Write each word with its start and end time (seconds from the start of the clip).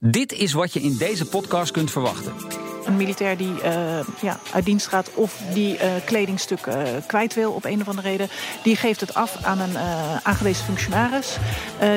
Dit 0.00 0.32
is 0.32 0.52
wat 0.52 0.72
je 0.72 0.80
in 0.80 0.96
deze 0.96 1.26
podcast 1.26 1.70
kunt 1.72 1.90
verwachten. 1.90 2.32
Een 2.86 2.96
militair 2.96 3.36
die 3.36 3.52
uh, 3.64 4.00
ja, 4.22 4.40
uit 4.52 4.64
dienst 4.64 4.86
gaat 4.86 5.10
of 5.14 5.40
die 5.52 5.74
uh, 5.74 5.80
kledingstuk 6.04 6.66
uh, 6.66 6.82
kwijt 7.06 7.34
wil 7.34 7.52
op 7.52 7.64
een 7.64 7.80
of 7.80 7.88
andere 7.88 8.08
reden, 8.08 8.28
die 8.62 8.76
geeft 8.76 9.00
het 9.00 9.14
af 9.14 9.44
aan 9.44 9.60
een 9.60 9.78
aangewezen 10.22 10.64
functionaris. 10.64 11.36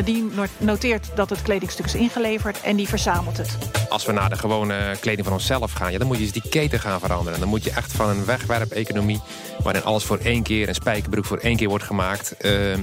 die 0.03 0.29
noteert 0.57 1.09
dat 1.15 1.29
het 1.29 1.41
kledingstuk 1.41 1.85
is 1.85 1.95
ingeleverd 1.95 2.61
en 2.61 2.75
die 2.75 2.87
verzamelt 2.87 3.37
het. 3.37 3.57
Als 3.89 4.05
we 4.05 4.11
naar 4.11 4.29
de 4.29 4.37
gewone 4.37 4.95
kleding 4.99 5.25
van 5.25 5.33
onszelf 5.33 5.71
gaan, 5.71 5.91
ja, 5.91 5.97
dan 5.97 6.07
moet 6.07 6.17
je 6.17 6.23
dus 6.23 6.31
die 6.31 6.49
keten 6.49 6.79
gaan 6.79 6.99
veranderen. 6.99 7.39
Dan 7.39 7.49
moet 7.49 7.63
je 7.63 7.71
echt 7.71 7.91
van 7.91 8.09
een 8.09 8.25
wegwerp-economie, 8.25 9.21
waarin 9.63 9.83
alles 9.83 10.03
voor 10.03 10.17
één 10.17 10.43
keer, 10.43 10.67
een 10.67 10.75
spijkerbroek 10.75 11.25
voor 11.25 11.37
één 11.37 11.57
keer 11.57 11.69
wordt 11.69 11.83
gemaakt 11.83 12.37
ehm, 12.37 12.79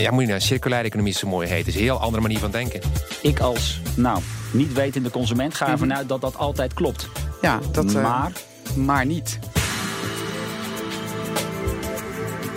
ja, 0.00 0.10
moet 0.10 0.22
je 0.22 0.28
naar 0.28 0.40
circulaire 0.40 0.88
economie 0.88 1.12
zo 1.12 1.28
mooi 1.28 1.48
heet. 1.48 1.58
Het 1.58 1.68
is 1.68 1.74
een 1.74 1.80
heel 1.80 2.00
andere 2.00 2.22
manier 2.22 2.38
van 2.38 2.50
denken. 2.50 2.80
Ik 3.22 3.40
als, 3.40 3.80
nou, 3.96 4.20
niet 4.50 4.72
wetende 4.72 5.10
consument 5.10 5.54
ga 5.54 5.68
ervan 5.68 5.88
mhm. 5.88 5.96
uit 5.96 6.08
dat 6.08 6.20
dat 6.20 6.36
altijd 6.36 6.74
klopt. 6.74 7.08
Ja, 7.40 7.60
dat... 7.72 7.94
Eh, 7.94 8.02
maar... 8.02 8.32
maar 8.74 9.06
niet. 9.06 9.38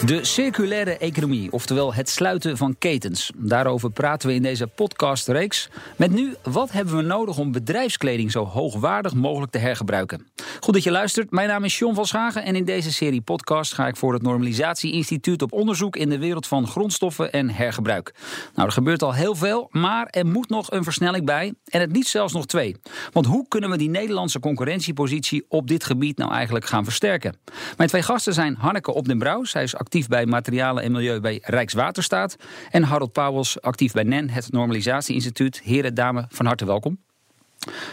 De 0.04 0.26
circulaire 0.26 0.98
economie, 0.98 1.52
oftewel 1.52 1.94
het 1.94 2.10
sluiten 2.10 2.58
van 2.58 2.76
ketens. 2.78 3.32
Daarover 3.36 3.92
praten 3.92 4.28
we 4.28 4.34
in 4.34 4.42
deze 4.42 4.68
podcastreeks. 4.68 5.70
Met 5.96 6.12
nu, 6.12 6.36
wat 6.44 6.72
hebben 6.72 6.96
we 6.96 7.02
nodig 7.02 7.38
om 7.38 7.52
bedrijfskleding 7.52 8.32
zo 8.32 8.46
hoogwaardig 8.46 9.14
mogelijk 9.14 9.52
te 9.52 9.58
hergebruiken? 9.58 10.28
Goed 10.60 10.74
dat 10.74 10.84
je 10.84 10.92
luistert. 10.92 11.32
Mijn 11.32 11.48
naam 11.48 11.64
is 11.64 11.80
John 11.80 11.96
van 11.96 12.06
Schagen 12.06 12.44
en 12.44 12.56
in 12.56 12.66
deze 12.66 12.94
serie 12.94 13.22
podcast 13.22 13.74
ga 13.74 13.88
ik 13.88 13.96
voor 13.96 14.14
het 14.14 14.22
Normalisatie 14.22 14.92
Instituut 14.92 15.42
op 15.42 15.54
onderzoek 15.54 15.96
in 15.96 16.10
de 16.10 16.18
wereld 16.18 16.48
van 16.48 16.68
grondstoffen 16.68 17.32
en 17.32 17.50
hergebruik. 17.50 18.14
Nou, 18.56 18.68
er 18.68 18.74
gebeurt 18.74 19.04
al 19.04 19.14
heel 19.14 19.36
veel, 19.36 19.68
maar 19.72 20.08
er 20.10 20.26
moet 20.26 20.50
nog 20.50 20.72
een 20.72 20.84
versnelling 20.84 21.26
bij 21.26 21.54
en 21.66 21.80
het 21.80 21.92
niet 21.92 22.08
zelfs 22.08 22.34
nog 22.34 22.46
twee. 22.46 22.76
Want 23.12 23.26
hoe 23.26 23.48
kunnen 23.48 23.70
we 23.70 23.78
die 23.78 23.90
Nederlandse 23.90 24.40
concurrentiepositie 24.40 25.46
op 25.50 25.68
dit 25.68 25.84
gebied 25.84 26.18
nou 26.18 26.32
eigenlijk 26.32 26.66
gaan 26.66 26.84
versterken? 26.84 27.38
Mijn 27.78 27.90
twee 27.90 28.04
gasten 28.04 28.34
zijn 28.34 28.56
Hanneke 28.56 28.94
Op 28.94 29.08
den 29.08 29.18
Brouw, 29.18 29.44
zij 29.44 29.64
is 29.64 29.76
actief 29.86 30.08
bij 30.08 30.26
materialen 30.26 30.84
en 30.84 30.92
milieu 30.92 31.20
bij 31.20 31.40
Rijkswaterstaat 31.44 32.36
en 32.72 32.84
Harold 32.84 33.12
Pauwels, 33.12 33.62
actief 33.62 33.92
bij 33.92 34.04
NEN, 34.04 34.30
het 34.30 34.52
Normalisatie 34.52 35.16
Instituut. 35.16 35.62
Heren, 35.64 35.94
dames, 35.94 36.26
van 36.30 36.46
harte 36.46 36.66
welkom. 36.66 36.98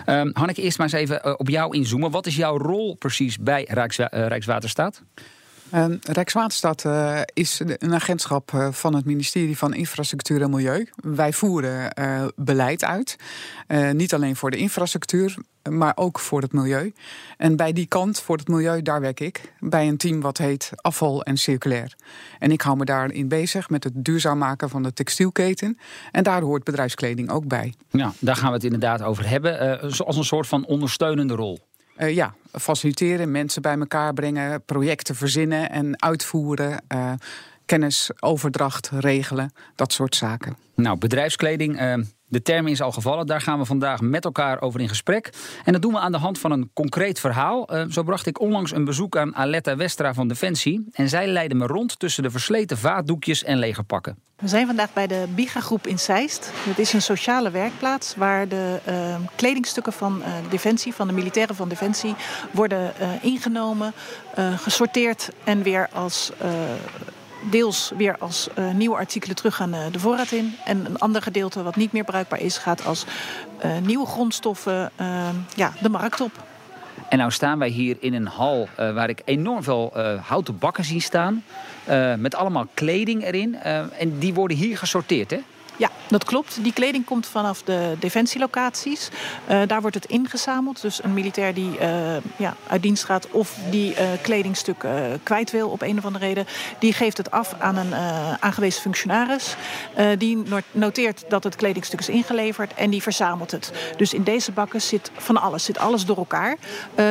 Um, 0.06 0.30
Hanneke, 0.32 0.62
eerst 0.62 0.78
maar 0.78 0.86
eens 0.86 0.96
even 0.96 1.22
eh, 1.22 1.34
op 1.36 1.48
jou 1.48 1.76
inzoomen. 1.76 2.10
Wat 2.10 2.26
is 2.26 2.36
jouw 2.36 2.58
rol 2.58 2.94
precies 2.94 3.38
bij 3.38 3.68
uh, 3.70 4.26
Rijkswaterstaat? 4.26 5.02
Uh, 5.74 5.84
Rijkswaterstaat 6.02 6.84
uh, 6.84 7.20
is 7.32 7.60
een 7.78 7.94
agentschap 7.94 8.52
uh, 8.54 8.72
van 8.72 8.94
het 8.94 9.04
ministerie 9.04 9.58
van 9.58 9.74
Infrastructuur 9.74 10.42
en 10.42 10.50
Milieu. 10.50 10.88
Wij 10.94 11.32
voeren 11.32 11.92
beleid 12.36 12.84
uit. 12.84 13.16
niet 13.92 14.14
alleen 14.14 14.36
voor 14.36 14.50
de 14.50 14.56
infrastructuur, 14.56 15.36
maar 15.70 15.92
ook 15.94 16.18
voor 16.18 16.40
het 16.40 16.52
milieu. 16.52 16.92
En 17.36 17.56
bij 17.56 17.72
die 17.72 17.86
kant, 17.86 18.20
voor 18.20 18.36
het 18.36 18.48
milieu, 18.48 18.82
daar 18.82 19.00
werk 19.00 19.20
ik. 19.20 19.52
Bij 19.60 19.88
een 19.88 19.96
team 19.96 20.20
wat 20.20 20.38
heet 20.38 20.70
Afval 20.74 21.22
en 21.22 21.36
Circulair. 21.36 21.94
En 22.38 22.52
ik 22.52 22.60
hou 22.60 22.76
me 22.76 22.84
daarin 22.84 23.28
bezig 23.28 23.70
met 23.70 23.84
het 23.84 23.92
duurzaam 24.04 24.38
maken 24.38 24.68
van 24.68 24.82
de 24.82 24.92
textielketen. 24.92 25.78
En 26.10 26.22
daar 26.22 26.42
hoort 26.42 26.64
bedrijfskleding 26.64 27.30
ook 27.30 27.46
bij. 27.46 27.74
Ja, 27.90 28.12
daar 28.18 28.36
gaan 28.36 28.48
we 28.48 28.54
het 28.54 28.64
inderdaad 28.64 29.02
over 29.02 29.28
hebben. 29.28 29.80
Als 29.80 30.16
een 30.16 30.24
soort 30.24 30.46
van 30.46 30.66
ondersteunende 30.66 31.34
rol. 31.34 31.60
Uh, 31.98 32.14
ja, 32.14 32.34
faciliteren, 32.52 33.30
mensen 33.30 33.62
bij 33.62 33.78
elkaar 33.78 34.12
brengen, 34.12 34.64
projecten 34.64 35.14
verzinnen 35.14 35.70
en 35.70 36.02
uitvoeren. 36.02 36.84
Uh, 36.88 37.12
kennisoverdracht 37.66 38.90
regelen, 38.94 39.52
dat 39.74 39.92
soort 39.92 40.14
zaken. 40.14 40.56
Nou, 40.74 40.98
bedrijfskleding, 40.98 41.80
de 42.32 42.42
term 42.42 42.66
is 42.66 42.80
al 42.80 42.92
gevallen, 42.92 43.26
daar 43.26 43.40
gaan 43.40 43.58
we 43.58 43.64
vandaag 43.64 44.00
met 44.00 44.24
elkaar 44.24 44.60
over 44.60 44.80
in 44.80 44.88
gesprek. 44.88 45.30
En 45.64 45.72
dat 45.72 45.82
doen 45.82 45.92
we 45.92 45.98
aan 45.98 46.12
de 46.12 46.18
hand 46.18 46.38
van 46.38 46.50
een 46.50 46.70
concreet 46.74 47.20
verhaal. 47.20 47.74
Uh, 47.74 47.84
zo 47.88 48.02
bracht 48.02 48.26
ik 48.26 48.40
onlangs 48.40 48.72
een 48.72 48.84
bezoek 48.84 49.16
aan 49.16 49.36
Aletta 49.36 49.76
Westra 49.76 50.14
van 50.14 50.28
Defensie. 50.28 50.86
En 50.92 51.08
zij 51.08 51.26
leidde 51.26 51.54
me 51.54 51.66
rond 51.66 51.98
tussen 51.98 52.22
de 52.22 52.30
versleten 52.30 52.78
vaatdoekjes 52.78 53.44
en 53.44 53.58
legerpakken. 53.58 54.16
We 54.36 54.48
zijn 54.48 54.66
vandaag 54.66 54.92
bij 54.92 55.06
de 55.06 55.24
Biga-groep 55.34 55.86
in 55.86 55.98
Zeist. 55.98 56.50
Het 56.54 56.78
is 56.78 56.92
een 56.92 57.02
sociale 57.02 57.50
werkplaats 57.50 58.16
waar 58.16 58.48
de 58.48 58.78
uh, 58.88 59.16
kledingstukken 59.36 59.92
van 59.92 60.18
uh, 60.20 60.26
Defensie, 60.50 60.94
van 60.94 61.06
de 61.06 61.12
militairen 61.12 61.54
van 61.54 61.68
Defensie, 61.68 62.14
worden 62.50 62.92
ingenomen, 63.22 63.92
gesorteerd 64.56 65.28
en 65.44 65.62
weer 65.62 65.88
als 65.92 66.32
deels 67.50 67.92
weer 67.96 68.16
als 68.18 68.48
uh, 68.58 68.70
nieuwe 68.70 68.96
artikelen 68.96 69.36
terug 69.36 69.54
gaan 69.54 69.74
uh, 69.74 69.80
de 69.92 69.98
voorraad 69.98 70.32
in. 70.32 70.56
En 70.64 70.86
een 70.86 70.98
ander 70.98 71.22
gedeelte 71.22 71.62
wat 71.62 71.76
niet 71.76 71.92
meer 71.92 72.04
bruikbaar 72.04 72.40
is, 72.40 72.58
gaat 72.58 72.84
als 72.84 73.04
uh, 73.64 73.78
nieuwe 73.78 74.06
grondstoffen 74.06 74.90
ja, 75.54 75.72
de 75.80 75.88
markt 75.88 76.20
op. 76.20 76.30
En 77.08 77.18
nou 77.18 77.30
staan 77.30 77.58
wij 77.58 77.68
hier 77.68 77.96
in 78.00 78.14
een 78.14 78.26
hal 78.26 78.68
waar 78.76 79.08
ik 79.08 79.22
enorm 79.24 79.62
veel 79.62 79.92
houten 80.22 80.58
bakken 80.58 80.84
zie 80.84 81.00
staan. 81.00 81.44
met 82.18 82.34
allemaal 82.34 82.66
kleding 82.74 83.24
erin. 83.24 83.54
en 83.98 84.18
die 84.18 84.34
worden 84.34 84.56
hier 84.56 84.78
gesorteerd, 84.78 85.30
hè? 85.30 85.40
Ja, 85.82 85.90
dat 86.08 86.24
klopt. 86.24 86.58
Die 86.62 86.72
kleding 86.72 87.04
komt 87.04 87.26
vanaf 87.26 87.62
de 87.62 87.96
defensielocaties. 87.98 89.08
Uh, 89.50 89.60
daar 89.66 89.80
wordt 89.80 89.96
het 89.96 90.04
ingezameld. 90.04 90.80
Dus 90.80 91.02
een 91.02 91.14
militair 91.14 91.54
die 91.54 91.78
uh, 91.80 92.16
ja, 92.36 92.56
uit 92.66 92.82
dienst 92.82 93.04
gaat 93.04 93.30
of 93.30 93.56
die 93.70 93.90
uh, 93.90 93.98
kledingstuk 94.20 94.86
kwijt 95.22 95.50
wil 95.50 95.68
op 95.68 95.82
een 95.82 95.98
of 95.98 96.04
andere 96.04 96.26
reden, 96.26 96.46
die 96.78 96.92
geeft 96.92 97.16
het 97.16 97.30
af 97.30 97.54
aan 97.58 97.76
een 97.76 97.94
aangewezen 98.40 98.80
functionaris. 98.80 99.56
die 100.18 100.42
noteert 100.70 101.24
dat 101.28 101.44
het 101.44 101.56
kledingstuk 101.56 102.00
is 102.00 102.08
ingeleverd 102.08 102.74
en 102.74 102.90
die 102.90 103.02
verzamelt 103.02 103.50
het. 103.50 103.72
Dus 103.96 104.14
in 104.14 104.22
deze 104.22 104.52
bakken 104.52 104.80
zit 104.80 105.10
van 105.16 105.40
alles, 105.40 105.64
zit 105.64 105.78
alles 105.78 106.04
door 106.04 106.16
elkaar. 106.16 106.56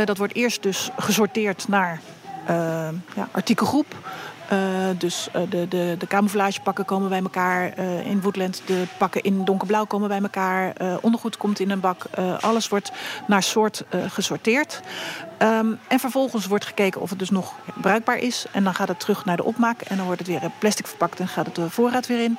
dat 0.05 0.17
wordt 0.17 0.35
eerst 0.35 0.63
dus 0.63 0.89
gesorteerd 0.97 1.67
naar 1.67 2.01
ja, 3.15 3.29
artikelgroep. 3.31 3.95
Uh, 4.53 4.59
dus 4.97 5.28
uh, 5.35 5.41
de, 5.50 5.67
de, 5.67 5.95
de 6.00 6.07
camouflagepakken 6.07 6.85
komen 6.85 7.09
bij 7.09 7.22
elkaar 7.22 7.79
uh, 7.79 8.06
in 8.06 8.22
Woodland. 8.22 8.62
De 8.66 8.84
pakken 8.97 9.22
in 9.22 9.45
donkerblauw 9.45 9.85
komen 9.85 10.07
bij 10.07 10.22
elkaar. 10.22 10.73
ondergoed 11.01 11.38
komt 11.38 11.59
in 11.59 11.69
een 11.69 11.79
bak. 11.79 12.06
alles 12.39 12.67
wordt 12.67 12.91
naar 13.28 13.44
soort 13.44 13.84
gesorteerd. 14.07 14.81
Um, 15.39 15.79
en 15.88 16.00
vervolgens 16.00 16.45
wordt 16.45 16.66
gekeken 16.66 17.01
of 17.01 17.09
het 17.09 17.19
dus 17.19 17.29
nog 17.29 17.53
bruikbaar 17.81 18.17
is. 18.17 18.45
En 18.51 18.63
dan 18.63 18.73
gaat 18.73 18.88
het 18.88 19.00
terug 19.00 19.25
naar 19.25 19.38
de 19.38 19.44
opmaak. 19.44 19.81
En 19.81 19.97
dan 19.97 20.06
wordt 20.06 20.19
het 20.19 20.29
weer 20.29 20.51
plastic 20.59 20.88
verpakt 20.88 21.19
en 21.19 21.28
gaat 21.28 21.45
het 21.45 21.56
de 21.56 21.69
voorraad 21.69 22.07
weer 22.07 22.23
in. 22.23 22.38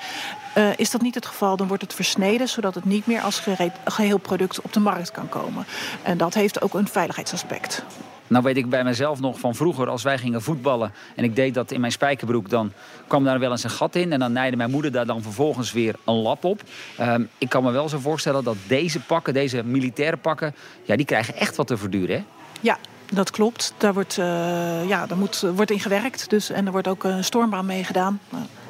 is 0.76 0.90
dat 0.90 1.02
niet 1.02 1.14
het 1.14 1.26
geval, 1.26 1.56
dan 1.56 1.68
wordt 1.68 1.82
het 1.82 1.94
versneden... 1.94 2.48
zodat 2.48 2.74
het 2.74 2.84
niet 2.84 3.06
meer 3.06 3.20
als 3.20 3.42
geheel 3.84 4.18
product 4.18 4.60
op 4.60 4.72
de 4.72 4.80
markt 4.80 5.10
kan 5.10 5.28
komen. 5.28 5.66
En 6.02 6.18
dat 6.18 6.34
heeft 6.34 6.62
ook 6.62 6.74
een 6.74 6.88
veiligheidsaspect. 6.88 7.84
Nou 8.32 8.44
weet 8.44 8.56
ik 8.56 8.68
bij 8.68 8.84
mezelf 8.84 9.20
nog 9.20 9.38
van 9.38 9.54
vroeger, 9.54 9.88
als 9.88 10.02
wij 10.02 10.18
gingen 10.18 10.42
voetballen... 10.42 10.92
en 11.16 11.24
ik 11.24 11.36
deed 11.36 11.54
dat 11.54 11.70
in 11.70 11.80
mijn 11.80 11.92
spijkerbroek, 11.92 12.48
dan 12.48 12.72
kwam 13.06 13.24
daar 13.24 13.38
wel 13.38 13.50
eens 13.50 13.64
een 13.64 13.70
gat 13.70 13.94
in... 13.94 14.12
en 14.12 14.18
dan 14.18 14.32
naaide 14.32 14.56
mijn 14.56 14.70
moeder 14.70 14.92
daar 14.92 15.06
dan 15.06 15.22
vervolgens 15.22 15.72
weer 15.72 15.94
een 16.04 16.14
lap 16.14 16.44
op. 16.44 16.62
Um, 17.00 17.28
ik 17.38 17.48
kan 17.48 17.62
me 17.62 17.70
wel 17.70 17.88
zo 17.88 17.98
voorstellen 17.98 18.44
dat 18.44 18.56
deze 18.66 19.00
pakken, 19.00 19.34
deze 19.34 19.62
militaire 19.64 20.16
pakken... 20.16 20.54
ja, 20.82 20.96
die 20.96 21.06
krijgen 21.06 21.34
echt 21.34 21.56
wat 21.56 21.66
te 21.66 21.76
verduren, 21.76 22.16
hè? 22.16 22.24
Ja, 22.60 22.78
dat 23.12 23.30
klopt. 23.30 23.74
Daar 23.76 23.94
wordt, 23.94 24.16
uh, 24.16 24.88
ja, 24.88 25.06
daar 25.06 25.18
moet, 25.18 25.40
wordt 25.54 25.70
in 25.70 25.80
gewerkt. 25.80 26.30
Dus, 26.30 26.50
en 26.50 26.66
er 26.66 26.72
wordt 26.72 26.88
ook 26.88 27.04
een 27.04 27.24
stormbaan 27.24 27.66
mee 27.66 27.84
gedaan. 27.84 28.20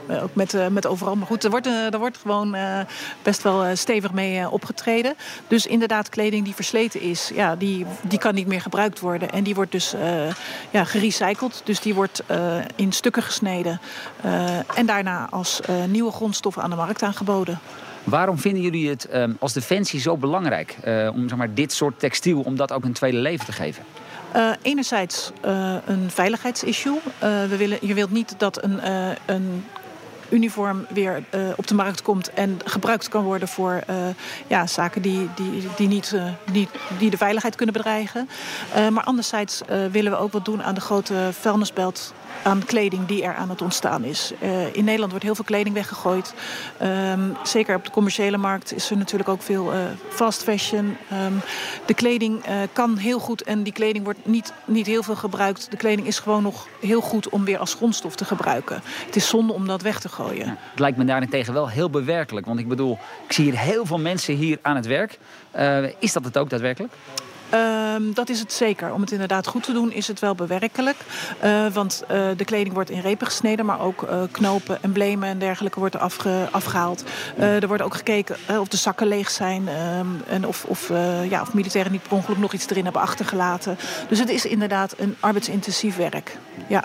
Eh, 0.07 0.23
ook 0.23 0.35
met, 0.35 0.55
uh, 0.55 0.67
met 0.67 0.87
overal. 0.87 1.17
Maar 1.17 1.27
goed, 1.27 1.45
er 1.45 1.51
wordt, 1.51 1.67
uh, 1.67 1.93
er 1.93 1.99
wordt 1.99 2.19
gewoon 2.19 2.57
best 3.23 3.43
wel 3.43 3.77
stevig 3.77 4.13
mee 4.13 4.51
opgetreden. 4.51 5.15
Dus 5.49 5.67
inderdaad, 5.67 6.09
kleding 6.09 6.45
die 6.45 6.55
versleten 6.55 7.01
is, 7.01 7.31
ja, 7.35 7.57
die, 7.57 7.87
die 8.03 8.19
kan 8.19 8.35
niet 8.35 8.47
meer 8.47 8.61
gebruikt 8.61 9.01
worden. 9.01 9.31
En 9.31 9.43
die 9.43 9.55
wordt 9.55 9.73
dus 9.73 9.95
ja, 10.71 10.85
gerecycled. 10.85 11.63
Dus 11.65 11.81
die 11.81 11.95
wordt 11.95 12.23
in 12.77 12.93
stukken 12.93 13.23
gesneden. 13.23 13.81
en 14.75 14.87
daarna 14.87 15.27
als 15.31 15.61
nieuwe 15.89 16.13
grondstoffen 16.13 16.63
aan 16.63 16.71
de 16.71 16.77
markt 16.77 17.03
aangeboden. 17.03 17.59
Waarom 18.05 18.39
vinden 18.39 18.63
jullie 18.63 18.89
het 18.89 19.09
als 19.39 19.53
Defensie 19.53 20.01
zo 20.01 20.17
belangrijk 20.17 20.77
om 21.15 21.29
zeg 21.29 21.39
maar, 21.39 21.55
dit 21.55 21.73
soort 21.73 21.99
textiel 21.99 22.41
om 22.41 22.57
dat 22.57 22.73
ook 22.73 22.85
een 22.85 22.93
tweede 22.93 23.19
leven 23.19 23.47
te 23.47 23.53
geven? 23.53 23.85
Uh, 24.37 24.51
enerzijds 24.63 25.31
uh, 25.45 25.75
een 25.87 26.11
veiligheidsissue. 26.11 26.95
Uh, 26.95 27.01
we 27.21 27.57
willen, 27.57 27.79
je 27.81 27.95
wilt 27.95 28.11
niet 28.11 28.35
dat 28.39 28.63
een, 28.63 28.81
een 29.27 29.65
uniform 30.33 30.87
weer 30.89 31.25
uh, 31.35 31.41
op 31.57 31.67
de 31.67 31.75
markt 31.75 32.03
komt 32.03 32.31
en 32.31 32.59
gebruikt 32.65 33.09
kan 33.09 33.23
worden 33.25 33.49
voor 33.49 33.81
uh, 33.91 33.97
ja, 34.47 34.67
zaken 34.67 35.03
die, 35.03 35.29
die, 35.35 35.69
die, 35.77 35.89
niet, 35.89 36.13
uh, 36.15 36.25
die, 36.53 36.69
die 36.99 37.11
de 37.11 37.17
veiligheid 37.17 37.57
kunnen 37.57 37.75
bedreigen. 37.75 38.29
maar 38.91 39.05
anderzijds 39.05 39.61
willen 39.91 40.13
we 40.13 40.19
ook 40.19 40.33
wat 40.33 40.45
doen 40.45 40.63
aan 40.63 40.75
de 40.75 40.81
grote 40.81 41.29
vuilnisbelt 41.33 42.13
aan 42.43 42.65
kleding 42.65 43.07
die 43.07 43.23
er 43.23 43.35
aan 43.35 43.49
het 43.49 43.63
ontstaan 43.63 44.05
is. 44.05 44.33
Uh, 44.43 44.75
in 44.75 44.85
Nederland 44.85 45.11
wordt 45.11 45.25
heel 45.27 45.35
veel 45.35 45.45
kleding 45.45 45.75
weggegooid. 45.75 46.35
Um, 46.83 47.37
zeker 47.43 47.77
op 47.77 47.85
de 47.85 47.91
commerciële 47.91 48.37
markt 48.37 48.75
is 48.75 48.91
er 48.91 48.97
natuurlijk 48.97 49.29
ook 49.29 49.43
veel 49.43 49.73
uh, 49.73 49.79
fast 50.09 50.43
fashion. 50.43 50.97
Um, 51.13 51.41
de 51.87 51.95
kleding 51.95 52.49
uh, 52.49 52.55
kan 52.73 52.97
heel 52.97 53.19
goed 53.19 53.43
en 53.43 53.63
die 53.63 53.73
kleding 53.73 54.05
wordt 54.05 54.27
niet, 54.27 54.53
niet 54.65 54.87
heel 54.87 55.03
veel 55.03 55.17
gebruikt. 55.17 55.71
De 55.71 55.77
kleding 55.77 56.07
is 56.07 56.19
gewoon 56.19 56.43
nog 56.43 56.69
heel 56.81 57.01
goed 57.01 57.29
om 57.29 57.45
weer 57.45 57.59
als 57.59 57.75
grondstof 57.75 58.17
te 58.17 58.25
gebruiken. 58.25 58.83
Het 59.07 59.17
is 59.17 59.29
zonde 59.29 59.53
om 59.53 59.67
dat 59.67 59.83
weg 59.83 60.01
te 60.01 60.09
gooien. 60.09 60.49
Het 60.49 60.79
lijkt 60.79 60.99
me 60.99 61.05
daarentegen 61.05 61.53
wel 61.53 61.69
heel 61.69 61.91
bewerkelijk. 61.91 62.47
Want 62.47 62.59
ik 62.59 62.69
bedoel, 62.69 62.99
ik 63.27 63.33
zie 63.33 63.45
hier 63.45 63.59
heel 63.59 63.87
veel 63.87 63.99
mensen 63.99 64.35
hier 64.35 64.59
aan 64.63 64.77
het 64.77 64.87
werk. 64.87 65.19
is 65.99 66.13
dat 66.13 66.25
het 66.25 66.39
ook 66.39 66.51
daadwerkelijk? 66.51 66.93
Um, 67.55 68.15
dat 68.15 68.29
is 68.29 68.41
het 68.41 68.53
zeker. 68.53 68.93
Om 68.93 69.01
het 69.01 69.13
inderdaad 69.13 69.47
goed 69.47 69.63
te 69.63 69.73
doen 69.73 69.93
is 69.93 70.09
het 70.09 70.21
wel 70.21 70.35
bewerkelijk. 70.35 70.97
Uh, 71.45 71.67
want 71.73 72.03
uh, 72.11 72.27
de 72.37 72.45
kleding 72.45 72.75
wordt 72.75 72.91
in 72.91 73.01
repen 73.01 73.27
gesneden, 73.27 73.67
maar 73.67 73.81
ook 73.81 74.03
uh, 74.03 74.23
knopen, 74.31 74.83
emblemen 74.83 75.29
en 75.29 75.39
dergelijke 75.39 75.79
wordt 75.79 75.95
er 75.95 76.01
afge 76.01 76.49
afgehaald. 76.51 77.05
er 77.37 77.67
wordt 77.67 77.83
ook 77.83 77.95
gekeken 77.95 78.37
of 78.61 78.69
de 78.69 78.77
zakken 78.77 79.07
leeg 79.07 79.31
zijn 79.31 79.69
um, 79.69 80.23
en 80.27 80.47
of, 80.47 80.65
of, 80.65 80.89
ja, 81.29 81.41
of 81.41 81.55
militairen 81.55 81.93
niet 81.93 82.03
per 82.03 82.13
ongeluk 82.13 82.39
nog 82.39 82.53
iets 82.53 82.71
erin 82.71 82.85
hebben 82.85 83.03
achtergelaten. 83.03 83.77
Dus 84.09 84.19
het 84.19 84.29
is 84.29 84.47
inderdaad 84.47 84.95
een 84.99 85.17
arbeidsintensief 85.21 85.97
werk. 85.97 86.39
Ja. 86.67 86.85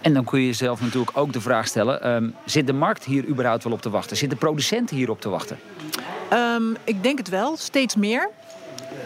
En 0.00 0.14
dan 0.14 0.24
kun 0.24 0.40
je 0.40 0.46
jezelf 0.46 0.80
natuurlijk 0.80 1.10
ook 1.14 1.32
de 1.32 1.40
vraag 1.40 1.66
stellen: 1.66 2.10
um, 2.10 2.34
zit 2.44 2.66
de 2.66 2.72
markt 2.72 3.04
hier 3.04 3.26
überhaupt 3.26 3.64
wel 3.64 3.72
op 3.72 3.82
te 3.82 3.90
wachten? 3.90 4.16
Zit 4.16 4.30
de 4.30 4.36
producent 4.36 4.90
hier 4.90 5.10
op 5.10 5.20
te 5.20 5.28
wachten? 5.28 5.58
ik 6.84 7.02
denk 7.02 7.18
het 7.18 7.28
wel, 7.28 7.56
steeds 7.56 7.96
meer. 7.96 8.30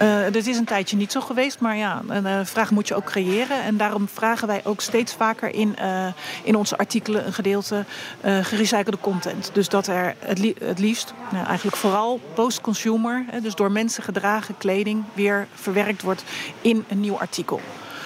Uh, 0.02 0.22
dat 0.32 0.46
is 0.46 0.56
een 0.56 0.64
tijdje 0.64 0.96
niet 0.96 1.12
zo 1.12 1.20
geweest, 1.20 1.60
maar 1.60 1.76
ja, 1.76 2.02
een 2.08 2.24
uh, 2.24 2.40
vraag 2.44 2.70
moet 2.70 2.88
je 2.88 2.94
ook 2.94 3.04
creëren. 3.04 3.62
En 3.62 3.76
daarom 3.76 4.08
vragen 4.08 4.46
wij 4.46 4.60
ook 4.64 4.80
steeds 4.80 5.14
vaker 5.14 5.54
in, 5.54 5.76
uh, 5.80 6.06
in 6.42 6.56
onze 6.56 6.78
artikelen 6.78 7.26
een 7.26 7.32
gedeelte 7.32 7.84
gerecyclede 8.22 8.98
content. 9.00 9.50
Dus 9.52 9.68
dat 9.68 9.86
er 9.86 10.14
het, 10.18 10.54
het 10.58 10.78
liefst, 10.78 11.14
nou, 11.32 11.46
eigenlijk 11.46 11.76
vooral 11.76 12.20
post-consumer, 12.34 13.24
dus 13.42 13.54
door 13.54 13.72
mensen 13.72 14.02
gedragen 14.02 14.58
kleding, 14.58 15.04
weer 15.12 15.46
verwerkt 15.54 16.02
wordt 16.02 16.24
in 16.60 16.84
een 16.88 17.00
nieuw 17.00 17.18
artikel. 17.18 17.60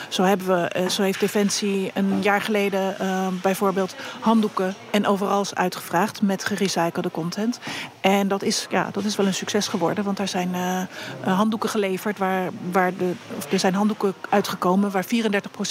Zo, 0.09 0.23
hebben 0.23 0.47
we, 0.47 0.69
eh, 0.69 0.89
zo 0.89 1.03
heeft 1.03 1.21
Defensie 1.21 1.91
een 1.95 2.23
jaar 2.23 2.41
geleden 2.41 2.97
uh, 3.01 3.27
bijvoorbeeld 3.43 3.95
handdoeken 4.21 4.75
en 4.91 5.07
overals 5.07 5.55
uitgevraagd 5.55 6.23
met 6.23 6.45
gerecyclede 6.45 7.11
content. 7.11 7.59
En 8.01 8.29
dat 8.29 8.43
is, 8.43 8.67
ja, 8.71 8.89
dat 8.93 9.05
is 9.05 9.17
wel 9.17 9.27
een 9.27 9.35
succes 9.35 9.69
geworden, 9.69 10.05
want 10.05 10.17
daar 10.17 10.29
zijn 10.29 10.51
uh, 10.55 11.37
handdoeken 11.37 11.69
geleverd 11.69 12.19
waar, 12.19 12.51
waar 12.73 12.97
de, 12.97 13.13
of 13.37 13.53
er 13.53 13.59
zijn 13.59 13.75
handdoeken 13.75 14.15
uitgekomen 14.29 14.91
waar 14.91 15.05
34% 15.05 15.09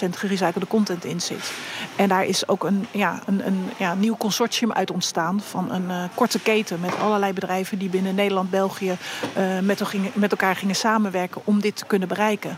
gerecyclede 0.10 0.68
content 0.68 1.06
in 1.06 1.22
zit. 1.22 1.52
En 1.96 2.10
daar 2.10 2.26
is 2.26 2.48
ook 2.48 2.64
een, 2.64 2.88
ja, 2.92 3.20
een, 3.26 3.48
een 3.48 3.70
ja, 3.78 3.94
nieuw 3.94 4.18
consortium 4.18 4.72
uit 4.72 4.92
ontstaan 4.92 5.42
van 5.42 5.72
een 5.72 6.10
korte 6.16 6.40
keten 6.40 6.80
met 6.80 7.00
allerlei 7.00 7.34
bedrijven 7.34 7.78
die 7.78 7.90
binnen 7.90 8.16
Nederland, 8.16 8.50
België 8.50 8.98
met, 9.62 9.82
met 10.14 10.32
elkaar 10.32 10.56
gingen 10.56 10.76
samenwerken 10.76 11.42
om 11.44 11.62
dit 11.62 11.76
te 11.76 11.86
kunnen 11.86 12.08
bereiken. 12.08 12.58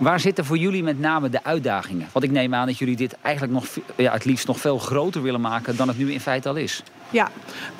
Waar 0.00 0.20
zitten 0.20 0.44
voor 0.44 0.56
jullie 0.56 0.82
met 0.82 0.98
name 0.98 1.28
de 1.28 1.44
uitdagingen? 1.44 2.08
Want 2.12 2.24
ik 2.24 2.30
neem 2.30 2.54
aan 2.54 2.66
dat 2.66 2.78
jullie 2.78 2.96
dit 2.96 3.16
eigenlijk 3.22 3.54
nog, 3.54 3.66
ja, 3.96 4.12
het 4.12 4.24
liefst 4.24 4.46
nog 4.46 4.60
veel 4.60 4.78
groter 4.78 5.22
willen 5.22 5.40
maken 5.40 5.76
dan 5.76 5.88
het 5.88 5.98
nu 5.98 6.12
in 6.12 6.20
feite 6.20 6.48
al 6.48 6.56
is. 6.56 6.82
Ja, 7.10 7.30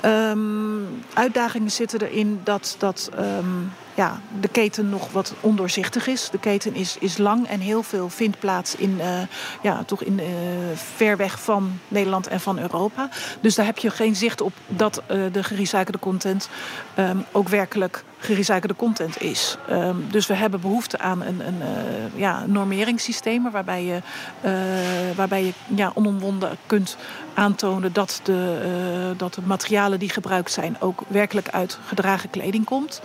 um, 0.05 0.87
uitdagingen 1.15 1.71
zitten 1.71 2.01
erin 2.01 2.41
dat, 2.45 2.77
dat 2.79 3.11
um, 3.19 3.73
ja, 3.95 4.21
de 4.41 4.49
keten 4.49 4.89
nog 4.89 5.13
wat 5.13 5.35
ondoorzichtig 5.41 6.07
is. 6.07 6.31
De 6.31 6.39
keten 6.39 6.75
is, 6.75 6.97
is 6.99 7.19
lang 7.19 7.47
en 7.47 7.61
heel 7.61 7.83
veel 7.83 8.09
vindt 8.09 8.39
plaats 8.39 8.77
in, 8.77 8.97
uh, 8.99 9.21
ja, 9.63 9.85
toch 9.85 10.03
in, 10.03 10.19
uh, 10.19 10.27
ver 10.75 11.17
weg 11.17 11.43
van 11.43 11.79
Nederland 11.89 12.27
en 12.27 12.41
van 12.41 12.59
Europa. 12.59 13.09
Dus 13.41 13.55
daar 13.55 13.67
heb 13.67 13.79
je 13.79 13.91
geen 13.91 14.17
zicht 14.17 14.41
op 14.41 14.53
dat 14.67 15.03
uh, 15.11 15.23
de 15.33 15.43
gerecyclede 15.43 15.99
content 15.99 16.49
um, 16.99 17.25
ook 17.33 17.49
werkelijk 17.49 18.05
gerecyclede 18.21 18.77
content 18.77 19.23
is. 19.23 19.57
Um, 19.71 20.07
dus 20.11 20.27
we 20.27 20.35
hebben 20.35 20.61
behoefte 20.61 20.99
aan 20.99 21.23
een, 21.23 21.47
een 21.47 21.63
ja, 22.15 22.47
normeringssysteem 22.47 23.51
waarbij 23.51 23.85
je, 23.85 24.01
waarbij 25.17 25.45
je 25.45 25.53
ja, 25.75 25.91
onomwonden 25.95 26.57
kunt 26.67 26.97
aantonen 27.35 27.93
dat 27.93 28.21
de, 28.23 29.15
dat 29.17 29.35
de 29.35 29.43
materialen 29.45 29.99
die 29.99 30.09
gebruikt 30.11 30.53
zijn 30.53 30.77
ook 30.81 31.03
werkelijk 31.09 31.49
uit 31.49 31.79
gedragen 31.87 32.31
kleding 32.31 32.65
komt. 32.65 33.03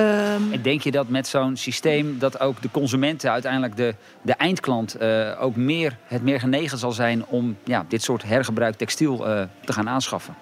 Um, 0.00 0.52
en 0.52 0.62
denk 0.62 0.82
je 0.82 0.90
dat 0.90 1.08
met 1.08 1.26
zo'n 1.26 1.56
systeem 1.56 2.18
dat 2.18 2.40
ook 2.40 2.62
de 2.62 2.70
consumenten 2.70 3.30
uiteindelijk 3.30 3.76
de, 3.76 3.94
de 4.22 4.32
eindklant 4.32 5.02
uh, 5.02 5.42
ook 5.42 5.56
meer, 5.56 5.96
het 6.04 6.22
meer 6.22 6.40
genegen 6.40 6.78
zal 6.78 6.92
zijn 6.92 7.26
om 7.26 7.56
ja, 7.64 7.84
dit 7.88 8.02
soort 8.02 8.22
hergebruikt 8.22 8.78
textiel 8.78 9.28
uh, 9.28 9.42
te 9.64 9.72
gaan 9.72 9.88
aanschaffen? 9.88 10.34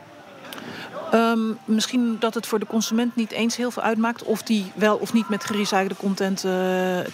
Um, 1.14 1.58
misschien 1.64 2.16
dat 2.18 2.34
het 2.34 2.46
voor 2.46 2.58
de 2.58 2.66
consument 2.66 3.16
niet 3.16 3.30
eens 3.30 3.56
heel 3.56 3.70
veel 3.70 3.82
uitmaakt 3.82 4.22
of 4.22 4.42
die 4.42 4.72
wel 4.74 4.96
of 4.96 5.12
niet 5.12 5.28
met 5.28 5.44
gerecyclede 5.44 5.96
content 5.96 6.44
uh, 6.44 6.52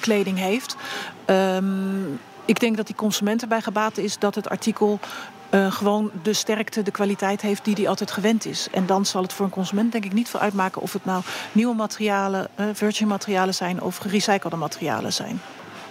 kleding 0.00 0.38
heeft. 0.38 0.76
Um, 1.26 2.20
ik 2.44 2.60
denk 2.60 2.76
dat 2.76 2.86
die 2.86 2.96
consument 2.96 3.42
erbij 3.42 3.60
gebaat 3.60 3.98
is 3.98 4.18
dat 4.18 4.34
het 4.34 4.48
artikel 4.48 5.00
uh, 5.50 5.72
gewoon 5.72 6.10
de 6.22 6.32
sterkte, 6.32 6.82
de 6.82 6.90
kwaliteit 6.90 7.40
heeft 7.40 7.64
die 7.64 7.74
hij 7.74 7.88
altijd 7.88 8.10
gewend 8.10 8.46
is. 8.46 8.68
En 8.70 8.86
dan 8.86 9.06
zal 9.06 9.22
het 9.22 9.32
voor 9.32 9.44
een 9.44 9.50
consument 9.50 9.92
denk 9.92 10.04
ik 10.04 10.12
niet 10.12 10.28
veel 10.28 10.40
uitmaken 10.40 10.82
of 10.82 10.92
het 10.92 11.04
nou 11.04 11.22
nieuwe 11.52 11.74
materialen, 11.74 12.48
uh, 12.56 12.66
virgin 12.72 13.06
materialen 13.06 13.54
zijn 13.54 13.82
of 13.82 13.96
gerecyclede 13.96 14.56
materialen 14.56 15.12
zijn. 15.12 15.40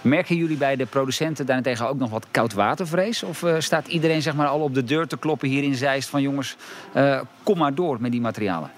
Merken 0.02 0.36
jullie 0.36 0.56
bij 0.56 0.76
de 0.76 0.86
producenten 0.86 1.46
daarentegen 1.46 1.88
ook 1.88 1.98
nog 1.98 2.10
wat 2.10 2.26
koudwatervrees? 2.30 3.22
Of 3.22 3.42
uh, 3.42 3.54
staat 3.58 3.86
iedereen 3.86 4.22
zeg 4.22 4.34
maar, 4.34 4.46
al 4.46 4.60
op 4.60 4.74
de 4.74 4.84
deur 4.84 5.06
te 5.06 5.18
kloppen 5.18 5.48
hier 5.48 5.62
in 5.62 5.74
Zeist 5.74 6.08
van 6.08 6.22
jongens, 6.22 6.56
uh, 6.96 7.20
kom 7.42 7.58
maar 7.58 7.74
door 7.74 8.00
met 8.00 8.10
die 8.12 8.20
materialen? 8.20 8.70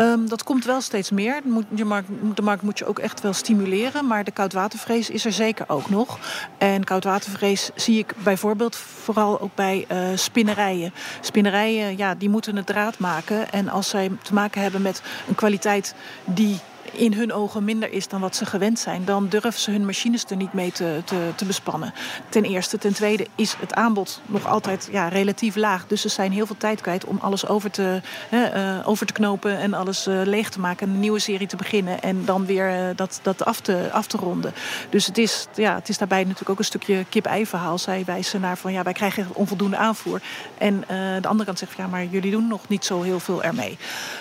Um, 0.00 0.28
dat 0.28 0.42
komt 0.42 0.64
wel 0.64 0.80
steeds 0.80 1.10
meer. 1.10 1.40
De 1.68 1.84
markt, 1.84 2.08
de 2.34 2.56
moet 2.60 2.78
je 2.78 2.86
ook 2.86 2.98
echt 2.98 3.20
wel 3.20 3.32
stimuleren. 3.32 4.06
Maar 4.06 4.24
de 4.24 4.30
koudwatervrees 4.30 5.10
is 5.10 5.24
er 5.24 5.32
zeker 5.32 5.64
ook 5.68 5.90
nog. 5.90 6.18
En 6.58 6.84
koudwatervrees 6.84 7.70
zie 7.74 7.98
ik 7.98 8.14
bijvoorbeeld 8.22 8.76
vooral 8.76 9.40
ook 9.40 9.54
bij 9.54 9.86
uh, 9.92 9.98
spinnerijen. 10.14 10.92
Spinnerijen, 11.20 11.96
ja, 11.96 12.14
die 12.14 12.28
moeten 12.28 12.56
het 12.56 12.66
draad 12.66 12.98
maken. 12.98 13.52
En 13.52 13.68
als 13.68 13.88
zij 13.88 14.10
te 14.22 14.34
maken 14.34 14.62
hebben 14.62 14.82
met 14.82 15.02
een 15.28 15.34
kwaliteit 15.34 15.94
die 16.24 16.58
in 16.96 17.12
hun 17.12 17.32
ogen 17.32 17.64
minder 17.64 17.92
is 17.92 18.08
dan 18.08 18.20
wat 18.20 18.36
ze 18.36 18.46
gewend 18.46 18.78
zijn, 18.78 19.04
dan 19.04 19.28
durven 19.28 19.60
ze 19.60 19.70
hun 19.70 19.86
machines 19.86 20.24
er 20.28 20.36
niet 20.36 20.52
mee 20.52 20.72
te, 20.72 21.00
te, 21.04 21.30
te 21.34 21.44
bespannen. 21.44 21.94
Ten 22.28 22.44
eerste. 22.44 22.78
Ten 22.78 22.92
tweede 22.92 23.26
is 23.34 23.56
het 23.60 23.74
aanbod 23.74 24.20
nog 24.26 24.46
altijd 24.46 24.88
ja, 24.92 25.08
relatief 25.08 25.56
laag. 25.56 25.86
Dus 25.86 26.00
ze 26.00 26.08
zijn 26.08 26.32
heel 26.32 26.46
veel 26.46 26.56
tijd 26.56 26.80
kwijt 26.80 27.04
om 27.04 27.18
alles 27.20 27.46
over 27.46 27.70
te, 27.70 28.00
uh, 28.30 28.88
over 28.88 29.06
te 29.06 29.12
knopen 29.12 29.58
en 29.58 29.74
alles 29.74 30.06
uh, 30.06 30.20
leeg 30.24 30.50
te 30.50 30.60
maken. 30.60 30.88
Een 30.88 31.00
nieuwe 31.00 31.18
serie 31.18 31.46
te 31.46 31.56
beginnen 31.56 32.02
en 32.02 32.24
dan 32.24 32.46
weer 32.46 32.70
uh, 32.70 32.96
dat, 32.96 33.20
dat 33.22 33.44
af, 33.44 33.60
te, 33.60 33.88
af 33.92 34.06
te 34.06 34.16
ronden. 34.16 34.52
Dus 34.90 35.06
het 35.06 35.18
is, 35.18 35.46
ja, 35.54 35.74
het 35.74 35.88
is 35.88 35.98
daarbij 35.98 36.22
natuurlijk 36.22 36.50
ook 36.50 36.58
een 36.58 36.64
stukje 36.64 37.04
kip-ei 37.08 37.46
verhaal. 37.46 37.78
Zij 37.78 38.02
wijzen 38.06 38.40
naar 38.40 38.56
van 38.56 38.72
ja, 38.72 38.82
wij 38.82 38.92
krijgen 38.92 39.26
onvoldoende 39.32 39.76
aanvoer. 39.76 40.20
En 40.58 40.84
de 41.20 41.28
andere 41.28 41.44
kant 41.44 41.58
zegt 41.58 41.76
ja, 41.76 41.86
maar 41.86 42.04
jullie 42.04 42.30
doen 42.30 42.48
nog 42.48 42.68
niet 42.68 42.84
zo 42.84 43.02
heel 43.02 43.20
veel 43.20 43.42
ermee. 43.42 43.78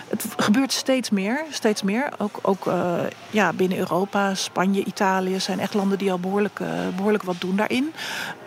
Het 0.08 0.26
gebeurt 0.38 0.72
steeds 0.72 1.10
meer, 1.10 1.44
steeds 1.50 1.84
meer. 1.84 2.10
Ook, 2.18 2.40
ook 2.42 2.65
uh, 2.68 3.00
ja, 3.30 3.54
binnen 3.54 3.78
Europa, 3.78 4.36
Spanje, 4.36 4.84
Italië 4.84 5.40
zijn 5.40 5.60
echt 5.60 5.74
landen 5.74 5.98
die 5.98 6.12
al 6.12 6.20
behoorlijk, 6.20 6.60
uh, 6.60 6.70
behoorlijk 6.96 7.24
wat 7.24 7.36
doen 7.40 7.56
daarin. 7.56 7.94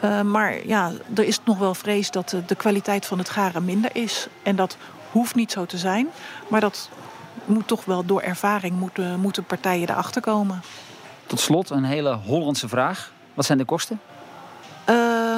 Uh, 0.05 0.21
maar 0.21 0.67
ja, 0.67 0.93
er 1.15 1.25
is 1.25 1.41
nog 1.45 1.59
wel 1.59 1.75
vrees 1.75 2.11
dat 2.11 2.37
de 2.47 2.55
kwaliteit 2.55 3.07
van 3.07 3.19
het 3.19 3.29
garen 3.29 3.65
minder 3.65 3.91
is. 3.93 4.29
En 4.43 4.57
dat 4.57 4.77
hoeft 5.11 5.35
niet 5.35 5.53
zo 5.53 5.67
te 5.67 5.79
zijn, 5.79 6.09
maar 6.49 6.61
dat 6.61 6.89
moet 7.45 7.67
toch 7.67 7.85
wel 7.85 8.05
door 8.05 8.21
ervaring 8.21 8.77
moeten, 8.79 9.21
moeten 9.21 9.45
partijen 9.45 9.89
erachter 9.89 10.23
komen. 10.23 10.63
Tot 11.27 11.41
slot 11.41 11.71
een 11.71 11.85
hele 11.85 12.15
Hollandse 12.15 12.69
vraag. 12.69 13.13
Wat 13.35 13.45
zijn 13.45 13.59
de 13.59 13.65
kosten? 13.65 14.01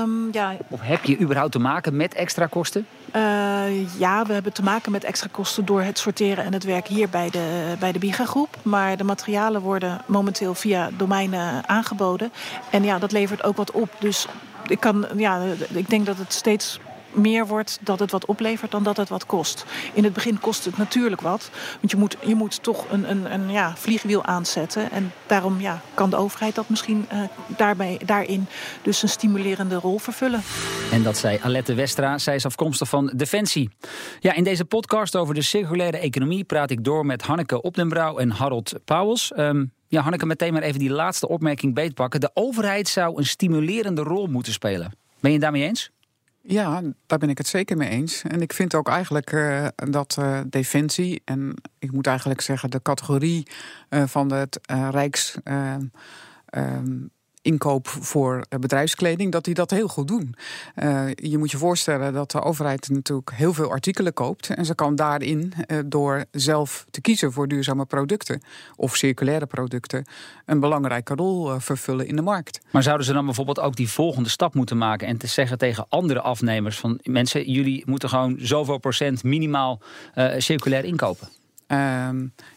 Um, 0.01 0.29
ja. 0.33 0.57
Of 0.69 0.81
heb 0.83 1.05
je 1.05 1.21
überhaupt 1.21 1.53
te 1.53 1.59
maken 1.59 1.97
met 1.97 2.15
extra 2.15 2.47
kosten? 2.47 2.87
Uh, 3.17 3.99
ja, 3.99 4.25
we 4.27 4.33
hebben 4.33 4.53
te 4.53 4.63
maken 4.63 4.93
met 4.93 5.05
extra 5.05 5.29
kosten 5.33 5.65
door 5.65 5.83
het 5.83 5.99
sorteren 5.99 6.45
en 6.45 6.53
het 6.53 6.65
werk 6.65 6.87
hier 6.87 7.09
bij 7.09 7.31
de, 7.31 7.75
bij 7.79 7.93
de 7.93 7.99
Biga-groep. 7.99 8.57
Maar 8.63 8.97
de 8.97 9.05
materialen 9.05 9.61
worden 9.61 10.01
momenteel 10.07 10.55
via 10.55 10.91
domeinen 10.97 11.69
aangeboden. 11.69 12.33
En 12.71 12.85
ja, 12.85 12.99
dat 12.99 13.13
levert 13.13 13.45
ook 13.45 13.57
wat 13.57 13.71
op. 13.71 13.89
Dus 13.99 14.27
ik, 14.67 14.81
kan, 14.81 15.07
ja, 15.17 15.43
ik 15.69 15.91
denk 15.91 16.07
dat 16.07 16.19
het 16.19 16.33
steeds 16.33 16.81
meer 17.13 17.47
wordt 17.47 17.79
dat 17.81 17.99
het 17.99 18.11
wat 18.11 18.25
oplevert 18.25 18.71
dan 18.71 18.83
dat 18.83 18.97
het 18.97 19.09
wat 19.09 19.27
kost. 19.27 19.65
In 19.93 20.05
het 20.05 20.13
begin 20.13 20.41
kost 20.41 20.65
het 20.65 20.79
natuurlijk 20.79 21.21
wat. 21.21 21.51
Want 21.81 21.91
je 21.91 21.97
moet, 21.97 22.17
je 22.25 22.35
moet 22.35 22.63
toch 22.63 22.85
een, 22.91 23.33
een, 23.33 23.51
ja, 23.51 23.77
vliegwiel 23.77 24.25
aanzetten. 24.25 24.91
En 24.91 25.13
daarom 25.27 25.61
ja, 25.61 25.81
kan 25.95 26.11
de 26.11 26.17
overheid 26.17 26.55
dat 26.55 26.69
misschien 26.69 27.07
uh, 27.13 27.23
daarbij, 27.47 28.01
daarin 28.05 28.47
dus 28.83 29.03
een 29.03 29.09
stimulerende 29.09 29.75
rol 29.75 29.99
vervullen. 29.99 30.43
En 30.93 31.03
dat 31.03 31.17
zei 31.17 31.39
Alette 31.43 31.75
Westra. 31.75 32.19
Zij 32.19 32.35
is 32.35 32.47
afkomstig 32.47 32.89
van 32.89 33.13
Defensie. 33.17 33.71
Ja, 34.21 34.35
in 34.35 34.45
deze 34.45 34.65
podcast 34.65 35.17
over 35.17 35.35
de 35.35 35.43
circulaire 35.43 35.99
economie 35.99 36.45
praat 36.45 36.71
ik 36.71 36.85
door 36.85 37.07
met 37.07 37.23
Hanneke 37.23 37.63
Opdenbrouw 37.63 38.19
en 38.19 38.31
Harold 38.31 38.73
Pauwels. 38.85 39.33
Um, 39.37 39.73
ja, 39.89 40.03
Hanneke, 40.03 40.27
meteen 40.27 40.53
maar 40.53 40.63
even 40.63 40.79
die 40.79 40.91
laatste 40.91 41.29
opmerking 41.29 41.75
beetpakken. 41.75 42.21
De 42.21 42.31
overheid 42.35 42.89
zou 42.89 43.19
een 43.19 43.27
stimulerende 43.27 44.03
rol 44.03 44.27
moeten 44.27 44.53
spelen. 44.53 44.93
Ben 45.21 45.31
je 45.31 45.37
het 45.37 45.41
daarmee 45.41 45.63
eens? 45.63 45.91
Ja, 46.51 46.83
daar 47.07 47.19
ben 47.19 47.29
ik 47.29 47.39
het 47.39 47.47
zeker 47.47 47.77
mee 47.77 47.89
eens. 47.89 48.23
En 48.23 48.41
ik 48.41 48.53
vind 48.53 48.75
ook 48.75 48.89
eigenlijk 48.89 49.33
uh, 49.33 49.67
dat 49.75 50.17
uh, 50.19 50.41
Defensie, 50.47 51.23
en 51.25 51.55
ik 51.79 51.93
moet 51.93 52.07
eigenlijk 52.07 52.41
zeggen 52.41 52.71
de 52.71 52.83
categorie 52.83 53.47
uh, 53.91 54.03
van 54.07 54.33
het 54.33 54.61
Rijks. 54.91 55.37
Um, 55.45 57.11
inkoop 57.43 57.89
voor 57.89 58.45
eh, 58.49 58.59
bedrijfskleding, 58.59 59.33
dat 59.33 59.45
die 59.45 59.55
dat 59.55 59.71
heel 59.71 59.89
goed 59.89 60.09
doen. 60.09 60.35
Uh, 60.77 61.07
je 61.15 61.39
moet 61.39 61.51
je 61.51 61.57
voorstellen 61.57 62.13
dat 62.13 62.31
de 62.31 62.43
overheid 62.43 62.89
natuurlijk 62.89 63.31
heel 63.35 63.53
veel 63.53 63.71
artikelen 63.71 64.13
koopt. 64.13 64.49
En 64.49 64.65
ze 64.65 64.75
kan 64.75 64.95
daarin, 64.95 65.53
uh, 65.67 65.79
door 65.87 66.25
zelf 66.31 66.87
te 66.91 67.01
kiezen 67.01 67.33
voor 67.33 67.49
duurzame 67.49 67.85
producten 67.85 68.43
of 68.77 68.97
circulaire 68.97 69.47
producten, 69.47 70.07
een 70.47 70.61
belangrijke 70.61 71.15
rol 71.15 71.61
vervullen 71.61 72.07
in 72.07 72.17
de 72.17 72.23
markt. 72.23 72.61
Maar 72.71 72.83
zouden 72.83 73.07
ze 73.07 73.13
dan 73.13 73.25
bijvoorbeeld 73.25 73.61
ook 73.61 73.77
die 73.77 73.91
volgende 73.91 74.29
stap 74.29 74.55
moeten 74.55 74.79
maken 74.79 75.09
en 75.09 75.17
te 75.17 75.27
zeggen 75.27 75.59
tegen 75.59 75.87
andere 75.89 76.21
afnemers 76.21 76.79
van 76.79 76.99
mensen, 77.03 77.51
jullie 77.51 77.83
moeten 77.87 78.09
gewoon 78.09 78.37
zoveel 78.39 78.79
procent 78.79 79.23
minimaal 79.23 79.81
circulair 80.39 80.85
inkopen? 80.85 81.29
Uh, 81.73 82.09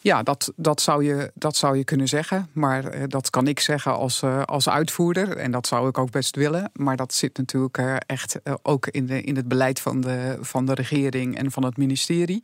ja, 0.01 0.23
dat, 0.23 0.53
dat, 0.55 0.81
zou 0.81 1.03
je, 1.03 1.31
dat 1.33 1.55
zou 1.55 1.77
je 1.77 1.83
kunnen 1.83 2.07
zeggen. 2.07 2.49
Maar 2.51 2.95
uh, 2.95 3.03
dat 3.07 3.29
kan 3.29 3.47
ik 3.47 3.59
zeggen 3.59 3.93
als, 3.93 4.21
uh, 4.21 4.43
als 4.43 4.69
uitvoerder. 4.69 5.37
En 5.37 5.51
dat 5.51 5.67
zou 5.67 5.87
ik 5.87 5.97
ook 5.97 6.11
best 6.11 6.35
willen. 6.35 6.71
Maar 6.73 6.95
dat 6.95 7.13
zit 7.13 7.37
natuurlijk 7.37 7.77
uh, 7.77 7.95
echt 8.05 8.39
ook 8.61 8.87
in, 8.87 9.05
de, 9.05 9.21
in 9.21 9.35
het 9.35 9.47
beleid 9.47 9.79
van 9.79 10.01
de, 10.01 10.37
van 10.41 10.65
de 10.65 10.73
regering 10.73 11.37
en 11.37 11.51
van 11.51 11.63
het 11.63 11.77
ministerie. 11.77 12.43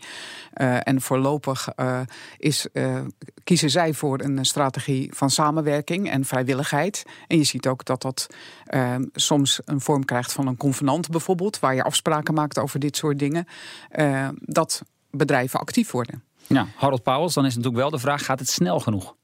en 0.53 1.01
voorlopig 1.01 1.67
is, 2.37 2.67
kiezen 3.43 3.69
zij 3.69 3.93
voor 3.93 4.21
een 4.21 4.45
strategie 4.45 5.11
van 5.13 5.29
samenwerking 5.29 6.09
en 6.09 6.25
vrijwilligheid. 6.25 7.03
En 7.27 7.37
je 7.37 7.43
ziet 7.43 7.67
ook 7.67 7.85
dat 7.85 8.01
dat 8.01 8.27
ehm, 8.65 9.03
soms 9.13 9.61
een 9.65 9.81
vorm 9.81 10.05
krijgt 10.05 10.31
van 10.31 10.47
een 10.47 10.57
convenant 10.57 11.09
bijvoorbeeld. 11.09 11.59
Waar 11.59 11.75
je 11.75 11.83
afspraken 11.83 12.33
maakt 12.33 12.59
over 12.59 12.79
dit 12.79 12.97
soort 12.97 13.19
dingen. 13.19 13.47
dat 14.39 14.81
bedrijven 15.11 15.59
actief 15.59 15.91
worden. 15.91 16.28
Ja, 16.49 16.67
Harold 16.75 17.03
Pauwels, 17.03 17.33
dan 17.33 17.45
is 17.45 17.55
natuurlijk 17.55 17.81
wel 17.81 17.89
de 17.89 17.99
vraag: 17.99 18.25
gaat 18.25 18.39
het 18.39 18.49
snel 18.49 18.79
genoeg? 18.79 19.15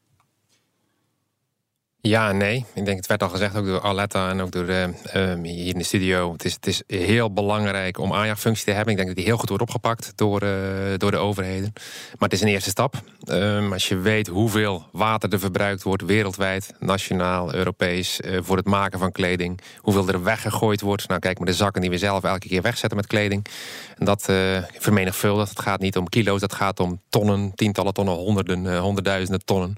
Ja 2.07 2.31
nee. 2.31 2.65
Ik 2.73 2.85
denk, 2.85 2.97
het 2.97 3.07
werd 3.07 3.23
al 3.23 3.29
gezegd 3.29 3.55
ook 3.55 3.65
door 3.65 3.81
Aletta 3.81 4.29
en 4.29 4.41
ook 4.41 4.51
door 4.51 4.69
uh, 4.69 4.85
hier 5.43 5.73
in 5.73 5.77
de 5.77 5.83
studio. 5.83 6.31
Het 6.31 6.45
is, 6.45 6.53
het 6.53 6.67
is 6.67 6.83
heel 6.87 7.33
belangrijk 7.33 7.99
om 7.99 8.13
aanjachtfunctie 8.13 8.65
te 8.65 8.71
hebben. 8.71 8.89
Ik 8.89 8.95
denk 8.95 9.07
dat 9.07 9.17
die 9.17 9.25
heel 9.25 9.37
goed 9.37 9.49
wordt 9.49 9.63
opgepakt 9.63 10.11
door, 10.15 10.43
uh, 10.43 10.49
door 10.97 11.11
de 11.11 11.17
overheden. 11.17 11.71
Maar 11.73 12.29
het 12.29 12.33
is 12.33 12.41
een 12.41 12.47
eerste 12.47 12.69
stap. 12.69 12.95
Um, 13.29 13.73
als 13.73 13.87
je 13.87 13.97
weet 13.97 14.27
hoeveel 14.27 14.85
water 14.91 15.33
er 15.33 15.39
verbruikt 15.39 15.83
wordt 15.83 16.03
wereldwijd, 16.03 16.73
nationaal, 16.79 17.53
Europees, 17.53 18.19
uh, 18.19 18.39
voor 18.41 18.57
het 18.57 18.65
maken 18.65 18.99
van 18.99 19.11
kleding. 19.11 19.61
Hoeveel 19.77 20.07
er 20.07 20.23
weggegooid 20.23 20.81
wordt. 20.81 21.07
Nou, 21.07 21.19
kijk 21.19 21.37
maar 21.37 21.47
de 21.47 21.53
zakken 21.53 21.81
die 21.81 21.89
we 21.89 21.97
zelf 21.97 22.23
elke 22.23 22.47
keer 22.47 22.61
wegzetten 22.61 22.97
met 22.97 23.07
kleding. 23.07 23.45
En 23.97 24.05
dat 24.05 24.23
vermenigvuldigt. 24.77 25.49
Het 25.49 25.59
gaat 25.59 25.79
niet 25.79 25.97
om 25.97 26.09
kilo's, 26.09 26.39
dat 26.39 26.53
gaat 26.53 26.79
om 26.79 27.01
tonnen, 27.09 27.51
tientallen 27.55 27.93
tonnen, 27.93 28.13
honderden, 28.13 28.77
honderdduizenden 28.77 29.45
tonnen. 29.45 29.77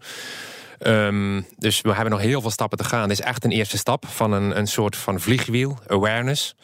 Um, 0.79 1.45
dus 1.57 1.81
we 1.81 1.93
hebben 1.93 2.11
nog 2.11 2.21
heel 2.21 2.41
veel 2.41 2.51
stappen 2.51 2.77
te 2.77 2.83
gaan. 2.83 3.07
Dit 3.07 3.19
is 3.19 3.25
echt 3.25 3.43
een 3.43 3.51
eerste 3.51 3.77
stap 3.77 4.07
van 4.07 4.31
een, 4.31 4.57
een 4.57 4.67
soort 4.67 4.95
van 4.95 5.19
vliegwiel, 5.19 5.77
awareness. 5.87 6.55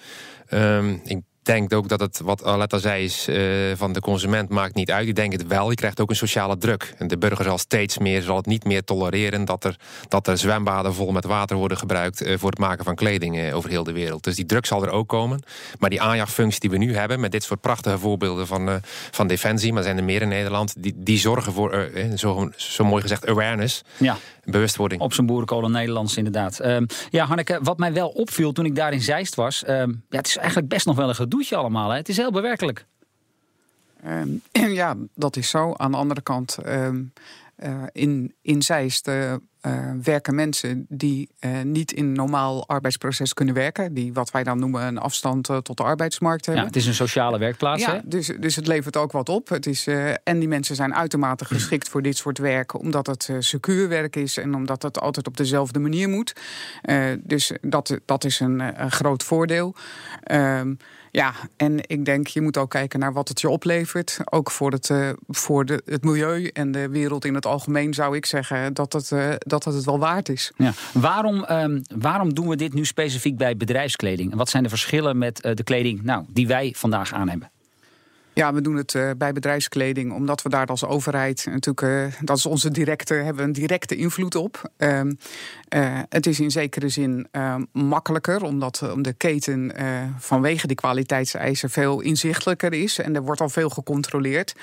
Um, 0.49 1.01
ik 1.03 1.21
denk 1.45 1.73
ook 1.73 1.87
dat 1.87 1.99
het, 1.99 2.19
wat 2.23 2.43
Aletta 2.43 2.77
zei, 2.77 3.03
is 3.03 3.27
uh, 3.29 3.71
van 3.75 3.93
de 3.93 3.99
consument 3.99 4.49
maakt 4.49 4.75
niet 4.75 4.91
uit. 4.91 5.07
Ik 5.07 5.15
denk 5.15 5.31
het 5.31 5.47
wel. 5.47 5.69
Je 5.69 5.75
krijgt 5.75 5.99
ook 5.99 6.09
een 6.09 6.15
sociale 6.15 6.57
druk. 6.57 6.93
En 6.97 7.07
de 7.07 7.17
burger 7.17 7.45
zal 7.45 7.57
steeds 7.57 7.97
meer, 7.97 8.21
zal 8.21 8.35
het 8.35 8.45
niet 8.45 8.63
meer 8.63 8.83
tolereren 8.83 9.45
dat 9.45 9.63
er, 9.63 9.75
dat 10.07 10.27
er 10.27 10.37
zwembaden 10.37 10.93
vol 10.93 11.11
met 11.11 11.25
water 11.25 11.57
worden 11.57 11.77
gebruikt 11.77 12.25
uh, 12.25 12.37
voor 12.37 12.49
het 12.49 12.59
maken 12.59 12.83
van 12.83 12.95
kleding 12.95 13.37
uh, 13.37 13.55
over 13.55 13.69
heel 13.69 13.83
de 13.83 13.91
wereld. 13.91 14.23
Dus 14.23 14.35
die 14.35 14.45
druk 14.45 14.65
zal 14.65 14.83
er 14.83 14.91
ook 14.91 15.07
komen. 15.07 15.43
Maar 15.79 15.89
die 15.89 16.01
aanjachtfunctie 16.01 16.59
die 16.59 16.69
we 16.69 16.77
nu 16.77 16.95
hebben, 16.95 17.19
met 17.19 17.31
dit 17.31 17.43
soort 17.43 17.61
prachtige 17.61 17.97
voorbeelden 17.97 18.47
van, 18.47 18.81
van 19.11 19.27
defensie, 19.27 19.73
maar 19.73 19.83
zijn 19.83 19.97
er 19.97 20.03
meer 20.03 20.21
in 20.21 20.27
Nederland, 20.27 20.73
die, 20.77 20.93
die 20.97 21.17
zorgen 21.17 21.53
voor, 21.53 21.89
zo, 22.15 22.49
zo 22.55 22.83
mooi 22.85 23.01
gezegd, 23.01 23.27
awareness. 23.27 23.83
Ja. 23.97 24.17
Bewustwording. 24.45 25.01
Op 25.01 25.13
zijn 25.13 25.27
boerenkolen 25.27 25.71
Nederlands, 25.71 26.17
inderdaad. 26.17 26.65
Um, 26.65 26.85
ja, 27.09 27.25
Hanneke, 27.25 27.59
wat 27.61 27.77
mij 27.77 27.93
wel 27.93 28.09
opviel 28.09 28.51
toen 28.51 28.65
ik 28.65 28.75
daar 28.75 28.93
in 28.93 29.01
Zeist 29.01 29.35
was, 29.35 29.67
um, 29.67 30.03
ja, 30.09 30.17
het 30.17 30.27
is 30.27 30.37
eigenlijk 30.37 30.67
best 30.67 30.85
nog 30.85 30.95
wel 30.95 31.09
een 31.09 31.15
gedoetje 31.15 31.55
allemaal. 31.55 31.89
Hè? 31.89 31.97
Het 31.97 32.09
is 32.09 32.17
heel 32.17 32.31
bewerkelijk. 32.31 32.85
Um, 34.05 34.41
ja, 34.81 34.95
dat 35.15 35.35
is 35.35 35.49
zo. 35.49 35.73
Aan 35.73 35.91
de 35.91 35.97
andere 35.97 36.21
kant, 36.21 36.57
um, 36.65 37.13
uh, 37.63 37.83
in, 37.91 38.33
in 38.41 38.61
Zeist 38.61 39.07
uh, 39.65 39.73
uh, 39.73 39.91
werken 40.03 40.35
mensen 40.35 40.85
die 40.89 41.29
niet 41.63 41.91
in 41.91 42.05
een 42.05 42.13
normaal 42.13 42.67
arbeidsproces 42.67 43.33
kunnen 43.33 43.55
werken. 43.55 43.93
Die 43.93 44.13
wat 44.13 44.31
wij 44.31 44.43
dan 44.43 44.59
noemen 44.59 44.83
een 44.83 44.97
afstand 44.97 45.43
tot 45.43 45.77
de 45.77 45.83
arbeidsmarkt 45.83 46.45
hebben. 46.45 46.63
Ja, 46.63 46.69
het 46.69 46.79
is 46.79 46.85
een 46.85 46.93
sociale 46.93 47.37
werkplaats. 47.37 47.81
Ja, 47.81 47.93
hè? 47.93 47.99
Dus, 48.03 48.31
dus 48.39 48.55
het 48.55 48.67
levert 48.67 48.97
ook 48.97 49.11
wat 49.11 49.29
op. 49.29 49.49
Het 49.49 49.65
is, 49.65 49.87
en 50.23 50.39
die 50.39 50.47
mensen 50.47 50.75
zijn 50.75 50.95
uitermate 50.95 51.45
geschikt 51.45 51.89
voor 51.89 52.01
dit 52.01 52.17
soort 52.17 52.37
werk. 52.37 52.79
Omdat 52.79 53.07
het 53.07 53.29
secuur 53.39 53.89
werk 53.89 54.15
is 54.15 54.37
en 54.37 54.55
omdat 54.55 54.81
het 54.81 54.99
altijd 54.99 55.27
op 55.27 55.37
dezelfde 55.37 55.79
manier 55.79 56.09
moet. 56.09 56.33
dus 57.19 57.51
dat, 57.61 57.99
dat 58.05 58.23
is 58.23 58.39
een, 58.39 58.81
een 58.83 58.91
groot 58.91 59.23
voordeel. 59.23 59.75
Ehm, 60.23 60.73
ja, 61.15 61.33
en 61.55 61.79
ik 61.89 62.05
denk 62.05 62.27
je 62.27 62.41
moet 62.41 62.57
ook 62.57 62.69
kijken 62.69 62.99
naar 62.99 63.13
wat 63.13 63.27
het 63.27 63.41
je 63.41 63.49
oplevert. 63.49 64.17
Ook 64.23 64.51
voor 64.51 64.71
het, 64.71 64.89
uh, 64.89 65.09
voor 65.27 65.65
de, 65.65 65.81
het 65.85 66.03
milieu 66.03 66.47
en 66.47 66.71
de 66.71 66.89
wereld 66.89 67.25
in 67.25 67.33
het 67.33 67.45
algemeen 67.45 67.93
zou 67.93 68.15
ik 68.15 68.25
zeggen 68.25 68.73
dat 68.73 68.93
het, 68.93 69.11
uh, 69.11 69.33
dat 69.37 69.63
het, 69.63 69.73
het 69.73 69.85
wel 69.85 69.99
waard 69.99 70.29
is. 70.29 70.51
Ja. 70.57 70.73
Waarom, 70.93 71.45
um, 71.49 71.81
waarom 71.95 72.33
doen 72.33 72.47
we 72.47 72.55
dit 72.55 72.73
nu 72.73 72.85
specifiek 72.85 73.37
bij 73.37 73.57
bedrijfskleding? 73.57 74.31
En 74.31 74.37
wat 74.37 74.49
zijn 74.49 74.63
de 74.63 74.69
verschillen 74.69 75.17
met 75.17 75.45
uh, 75.45 75.53
de 75.53 75.63
kleding 75.63 76.03
nou, 76.03 76.25
die 76.27 76.47
wij 76.47 76.73
vandaag 76.77 77.13
aan 77.13 77.29
hebben? 77.29 77.51
Ja, 78.33 78.53
we 78.53 78.61
doen 78.61 78.75
het 78.75 78.93
uh, 78.93 79.09
bij 79.17 79.33
bedrijfskleding, 79.33 80.13
omdat 80.13 80.41
we 80.41 80.49
daar 80.49 80.67
als 80.67 80.85
overheid 80.85 81.45
natuurlijk, 81.49 81.81
uh, 81.81 82.21
dat 82.21 82.37
is 82.37 82.45
onze 82.45 82.71
directe, 82.71 83.13
hebben 83.13 83.35
we 83.35 83.41
een 83.41 83.51
directe 83.51 83.95
invloed 83.95 84.35
op. 84.35 84.71
Uh, 85.75 85.99
het 86.09 86.25
is 86.25 86.39
in 86.39 86.51
zekere 86.51 86.89
zin 86.89 87.27
makkelijker, 87.71 88.43
omdat 88.43 88.83
de 88.97 89.13
keten 89.13 89.71
vanwege 90.17 90.67
die 90.67 90.75
kwaliteitseisen 90.75 91.69
veel 91.69 91.99
inzichtelijker 91.99 92.73
is 92.73 92.99
en 92.99 93.15
er 93.15 93.23
wordt 93.23 93.41
al 93.41 93.49
veel 93.49 93.69
gecontroleerd. 93.69 94.55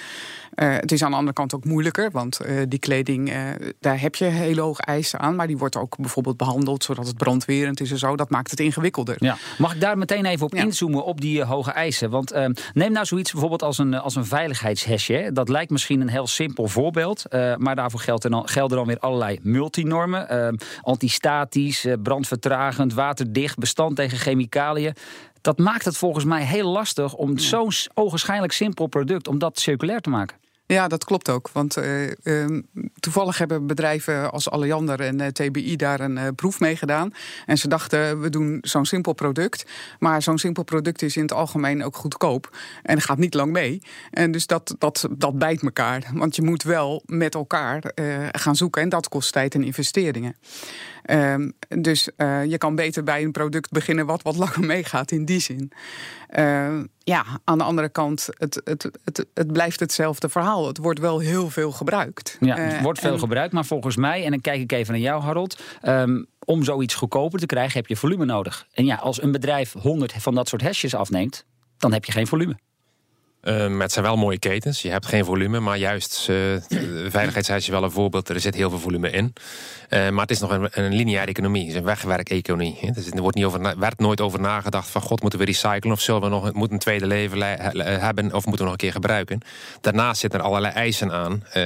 het 0.55 0.93
is 0.93 1.03
aan 1.03 1.11
de 1.11 1.17
andere 1.17 1.35
kant 1.35 1.55
ook 1.55 1.65
moeilijker, 1.65 2.11
want 2.11 2.41
die 2.69 2.79
kleding, 2.79 3.33
daar 3.81 4.01
heb 4.01 4.15
je 4.15 4.25
hele 4.25 4.61
hoge 4.61 4.83
eisen 4.83 5.21
aan, 5.21 5.37
maar 5.37 5.47
die 5.47 5.59
wordt 5.59 5.77
ook 5.77 5.97
bijvoorbeeld 5.97 6.37
behandeld 6.37 6.85
zodat 6.85 7.07
het 7.07 7.17
brandwerend 7.17 7.81
is 7.81 7.91
en 7.91 7.99
zo. 7.99 8.17
Dat 8.17 8.31
maakt 8.31 8.51
het 8.51 8.61
ingewikkelder. 8.61 9.17
Ja. 9.19 9.37
Mag 9.59 9.75
ik 9.75 9.81
daar 9.81 9.99
meteen 9.99 10.25
even 10.25 10.47
op 10.47 10.55
ja. 10.55 10.63
inzoomen 10.63 11.05
op 11.05 11.21
die 11.21 11.45
hoge 11.45 11.71
eisen? 11.71 12.11
Want 12.11 12.35
neem 12.75 12.93
nou 12.93 13.07
zoiets 13.07 13.31
bijvoorbeeld 13.31 13.63
als 13.63 13.79
een, 13.79 13.95
als 13.95 14.17
een 14.17 14.27
veiligheidshesje. 14.27 15.31
Dat 15.33 15.49
lijkt 15.49 15.71
misschien 15.71 16.01
een 16.01 16.09
heel 16.09 16.27
simpel 16.27 16.69
voorbeeld. 16.69 17.25
Uh, 17.31 17.57
maar 17.57 17.77
daarvoor 17.77 18.01
gelden 18.01 18.31
dan, 18.31 18.49
gelden 18.49 18.77
dan 18.77 18.87
weer 18.87 18.99
allerlei 18.99 19.39
multinormen. 19.43 20.59
Antistatisch, 21.01 21.85
uh, 21.85 21.95
brandvertragend, 22.03 22.95
waterdicht, 22.95 23.59
bestand 23.59 23.97
tegen 23.97 24.19
chemicaliën. 24.19 24.95
Dat 25.41 25.59
maakt 25.59 25.85
het 25.85 25.97
volgens 25.97 26.25
mij 26.25 26.45
heel 26.45 26.69
lastig 26.71 27.15
om 27.15 27.39
zo'n 27.39 27.73
ogenschijnlijk 27.95 28.53
simpel 28.53 28.87
product... 28.87 29.29
om 29.29 29.39
dat 29.39 29.59
circulair 29.59 30.01
te 30.01 30.11
maken. 30.11 30.37
Ja, 30.71 30.89
dat 30.89 31.05
klopt 31.05 31.31
ook. 31.31 31.51
Want 31.53 31.79
uh, 31.79 32.11
uh, 32.23 32.61
toevallig 33.01 33.39
hebben 33.39 33.67
bedrijven 33.67 34.33
als 34.33 34.51
Alliander 34.51 35.01
en 35.01 35.21
uh, 35.21 35.27
TBI 35.27 35.77
daar 35.77 36.01
een 36.01 36.35
proef 36.35 36.61
mee 36.61 36.77
gedaan. 36.77 37.13
En 37.47 37.59
ze 37.59 37.69
dachten, 37.69 38.21
we 38.21 38.31
doen 38.31 38.59
zo'n 38.61 38.85
simpel 38.87 39.13
product. 39.13 39.67
Maar 39.99 40.23
zo'n 40.23 40.39
simpel 40.39 40.63
product 40.63 41.03
is 41.03 41.17
in 41.17 41.23
het 41.23 41.33
algemeen 41.33 41.85
ook 41.85 41.97
goedkoop. 41.97 42.57
En 42.83 43.01
gaat 43.01 43.19
niet 43.19 43.35
lang 43.35 43.53
mee. 43.53 43.83
En 44.11 44.31
dus 44.31 44.47
dat, 44.47 44.75
dat, 44.79 45.09
dat 45.11 45.39
bijt 45.39 45.63
elkaar. 45.63 46.11
Want 46.15 46.37
je 46.37 46.43
moet 46.43 46.63
wel 46.63 47.03
met 47.07 47.35
elkaar 47.35 47.93
gaan 48.33 48.57
zoeken. 48.57 48.83
En 48.83 48.89
dat 48.89 49.09
kost 49.09 49.33
tijd 49.33 49.55
en 49.55 49.65
investeringen. 49.65 50.37
Um, 51.11 51.53
dus 51.69 52.09
uh, 52.17 52.45
je 52.45 52.59
kan 52.59 52.75
beter 52.75 53.03
bij 53.03 53.23
een 53.23 53.33
product 53.33 53.71
beginnen 53.71 54.07
wat 54.07 54.23
wat 54.23 54.37
langer 54.37 54.61
meegaat 54.61 55.11
in 55.11 55.25
die 55.25 55.41
zin. 55.41 55.73
Uh, 56.39 56.81
ja, 56.99 57.25
aan 57.45 57.59
de 57.59 57.65
andere 57.65 57.89
kant, 57.89 58.29
het, 58.31 58.61
het, 58.65 58.91
het, 59.05 59.27
het 59.35 59.53
blijft 59.53 59.81
hetzelfde 59.81 60.29
verhaal. 60.29 60.67
Het 60.67 60.79
wordt 60.79 60.99
wel 60.99 61.19
heel 61.19 61.51
veel 61.51 61.73
gebruikt. 61.73 62.37
Ja, 62.41 62.57
het 62.57 62.73
uh, 62.73 62.83
wordt 62.83 63.01
veel 63.01 63.13
en... 63.13 63.19
gebruikt, 63.19 63.53
maar 63.53 63.65
volgens 63.65 63.97
mij, 63.97 64.25
en 64.25 64.31
dan 64.31 64.41
kijk 64.41 64.61
ik 64.61 64.73
even 64.73 64.93
naar 64.93 65.03
jou 65.03 65.23
Harold... 65.23 65.63
Um, 65.83 66.27
om 66.45 66.65
zoiets 66.65 66.95
goedkoper 66.95 67.39
te 67.39 67.47
krijgen 67.47 67.73
heb 67.73 67.87
je 67.87 67.97
volume 67.97 68.25
nodig. 68.25 68.67
En 68.73 68.85
ja, 68.85 68.97
als 68.97 69.23
een 69.23 69.33
bedrijf 69.33 69.73
100 69.73 70.13
van 70.13 70.35
dat 70.35 70.49
soort 70.49 70.63
hesjes 70.63 70.95
afneemt, 70.95 71.45
dan 71.79 71.93
heb 71.93 72.05
je 72.05 72.13
geen 72.13 72.27
volume. 72.27 72.57
Um, 73.43 73.81
het 73.81 73.93
zijn 73.93 74.05
wel 74.05 74.17
mooie 74.17 74.39
ketens. 74.39 74.83
Je 74.83 74.91
hebt 74.91 75.07
geen 75.07 75.25
volume, 75.25 75.61
maar 75.61 75.77
juist 75.77 76.27
uh, 76.31 76.37
veiligheid 77.09 77.65
je 77.65 77.73
wel 77.73 77.83
een 77.83 77.91
voorbeeld. 77.91 78.29
Er 78.29 78.41
zit 78.41 78.55
heel 78.55 78.71
veel 78.71 78.79
volume 78.79 79.11
in. 79.11 79.33
Uh, 79.91 80.09
maar 80.09 80.21
het 80.21 80.31
is 80.31 80.41
nog 80.41 80.51
een, 80.51 80.69
een 80.71 80.95
lineaire 80.95 81.31
economie. 81.31 81.61
Het 81.61 81.71
is 81.71 81.77
een 81.77 81.85
wegwerkeconomie. 81.85 82.93
Dus 82.93 83.11
er 83.11 83.21
wordt 83.21 83.37
niet 83.37 83.45
over, 83.45 83.79
werd 83.79 83.99
nooit 83.99 84.21
over 84.21 84.41
nagedacht 84.41 84.89
van... 84.89 85.01
god, 85.01 85.21
moeten 85.21 85.39
we 85.39 85.45
recyclen 85.45 85.93
of 85.93 86.01
zullen 86.01 86.21
we 86.21 86.29
nog 86.29 86.53
moeten 86.53 86.73
een 86.73 86.79
tweede 86.79 87.07
leven 87.07 87.43
hebben... 88.01 88.35
of 88.35 88.45
moeten 88.47 88.53
we 88.53 88.63
nog 88.63 88.73
een 88.73 88.77
keer 88.77 88.93
gebruiken. 88.93 89.41
Daarnaast 89.81 90.21
zitten 90.21 90.41
er 90.41 90.47
allerlei 90.47 90.75
eisen 90.75 91.13
aan 91.13 91.45
uh, 91.55 91.65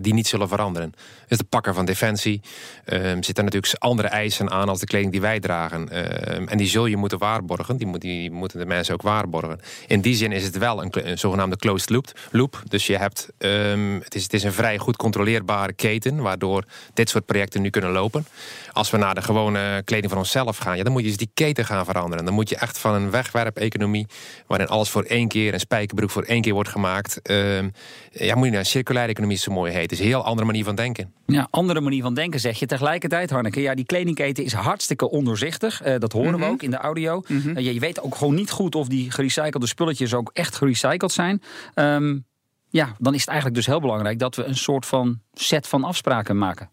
die 0.00 0.14
niet 0.14 0.26
zullen 0.26 0.48
veranderen. 0.48 0.92
Dus 1.28 1.38
de 1.38 1.44
pakker 1.44 1.74
van 1.74 1.84
Defensie 1.84 2.40
um, 2.84 3.22
zitten 3.22 3.44
natuurlijk 3.44 3.74
andere 3.78 4.08
eisen 4.08 4.50
aan... 4.50 4.68
als 4.68 4.80
de 4.80 4.86
kleding 4.86 5.12
die 5.12 5.20
wij 5.20 5.40
dragen. 5.40 5.80
Um, 5.80 6.48
en 6.48 6.58
die 6.58 6.68
zul 6.68 6.86
je 6.86 6.96
moeten 6.96 7.18
waarborgen. 7.18 7.88
Moet, 7.88 8.00
die 8.00 8.30
moeten 8.30 8.58
de 8.58 8.66
mensen 8.66 8.94
ook 8.94 9.02
waarborgen. 9.02 9.60
In 9.86 10.00
die 10.00 10.14
zin 10.14 10.32
is 10.32 10.44
het 10.44 10.58
wel 10.58 10.82
een 10.82 11.09
een 11.10 11.18
zogenaamde 11.18 11.56
closed 11.56 11.90
loop. 11.90 12.06
loop. 12.30 12.62
Dus 12.68 12.86
je 12.86 12.96
hebt, 12.96 13.28
um, 13.38 14.00
het, 14.04 14.14
is, 14.14 14.22
het 14.22 14.32
is 14.32 14.42
een 14.42 14.52
vrij 14.52 14.78
goed 14.78 14.96
controleerbare 14.96 15.72
keten, 15.72 16.16
waardoor 16.16 16.64
dit 16.94 17.08
soort 17.08 17.26
projecten 17.26 17.62
nu 17.62 17.70
kunnen 17.70 17.90
lopen. 17.90 18.26
Als 18.72 18.90
we 18.90 18.96
naar 18.96 19.14
de 19.14 19.22
gewone 19.22 19.82
kleding 19.84 20.10
van 20.10 20.18
onszelf 20.18 20.56
gaan, 20.56 20.76
ja, 20.76 20.82
dan 20.82 20.92
moet 20.92 21.02
je 21.02 21.08
dus 21.08 21.16
die 21.16 21.30
keten 21.34 21.64
gaan 21.64 21.84
veranderen. 21.84 22.24
Dan 22.24 22.34
moet 22.34 22.48
je 22.48 22.56
echt 22.56 22.78
van 22.78 22.94
een 22.94 23.10
wegwerp-economie, 23.10 24.06
waarin 24.46 24.68
alles 24.68 24.88
voor 24.88 25.02
één 25.02 25.28
keer, 25.28 25.54
een 25.54 25.60
spijkerbroek 25.60 26.10
voor 26.10 26.22
één 26.22 26.42
keer 26.42 26.54
wordt 26.54 26.68
gemaakt. 26.68 27.30
Um, 27.30 27.72
ja, 28.10 28.34
moet 28.34 28.44
je 28.44 28.50
naar 28.50 28.60
een 28.60 28.66
circulaire 28.66 29.12
economie 29.12 29.36
zo 29.36 29.52
mooi 29.52 29.72
heet. 29.72 29.82
Het 29.82 29.92
is 29.92 29.98
een 29.98 30.04
heel 30.04 30.24
andere 30.24 30.46
manier 30.46 30.64
van 30.64 30.74
denken. 30.74 31.12
Ja, 31.26 31.48
andere 31.50 31.80
manier 31.80 32.02
van 32.02 32.14
denken 32.14 32.40
zeg 32.40 32.58
je. 32.58 32.66
Tegelijkertijd, 32.66 33.30
Hanneke, 33.30 33.60
ja, 33.60 33.74
die 33.74 33.84
kledingketen 33.84 34.44
is 34.44 34.52
hartstikke 34.52 35.10
ondoorzichtig. 35.10 35.86
Uh, 35.86 35.94
dat 35.98 36.12
horen 36.12 36.38
we 36.38 36.44
ook 36.44 36.62
in 36.62 36.70
de 36.70 36.76
audio. 36.76 37.22
Mm 37.26 37.40
-hmm. 37.40 37.56
uh, 37.56 37.72
je 37.72 37.80
weet 37.80 38.00
ook 38.00 38.16
gewoon 38.16 38.34
niet 38.34 38.50
goed 38.50 38.74
of 38.74 38.88
die 38.88 39.10
gerecyclede 39.10 39.66
spulletjes 39.66 40.14
ook 40.14 40.30
echt 40.32 40.56
gerecycled 40.56 40.99
zijn. 41.08 41.42
Um, 41.74 42.24
ja, 42.68 42.94
dan 42.98 43.14
is 43.14 43.20
het 43.20 43.28
eigenlijk 43.28 43.56
dus 43.56 43.66
heel 43.66 43.80
belangrijk 43.80 44.18
dat 44.18 44.36
we 44.36 44.44
een 44.44 44.56
soort 44.56 44.86
van 44.86 45.20
set 45.32 45.66
van 45.66 45.84
afspraken 45.84 46.38
maken. 46.38 46.70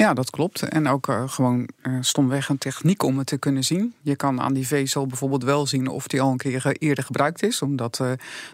Ja, 0.00 0.14
dat 0.14 0.30
klopt. 0.30 0.62
En 0.62 0.88
ook 0.88 1.08
uh, 1.08 1.28
gewoon 1.28 1.68
uh, 1.82 1.96
stomweg 2.00 2.48
een 2.48 2.58
techniek 2.58 3.02
om 3.02 3.18
het 3.18 3.26
te 3.26 3.38
kunnen 3.38 3.64
zien. 3.64 3.94
Je 4.02 4.16
kan 4.16 4.40
aan 4.40 4.52
die 4.52 4.66
vezel 4.66 5.06
bijvoorbeeld 5.06 5.44
wel 5.44 5.66
zien 5.66 5.88
of 5.88 6.06
die 6.06 6.20
al 6.20 6.30
een 6.30 6.36
keer 6.36 6.76
eerder 6.78 7.04
gebruikt 7.04 7.42
is, 7.42 7.62
omdat 7.62 8.02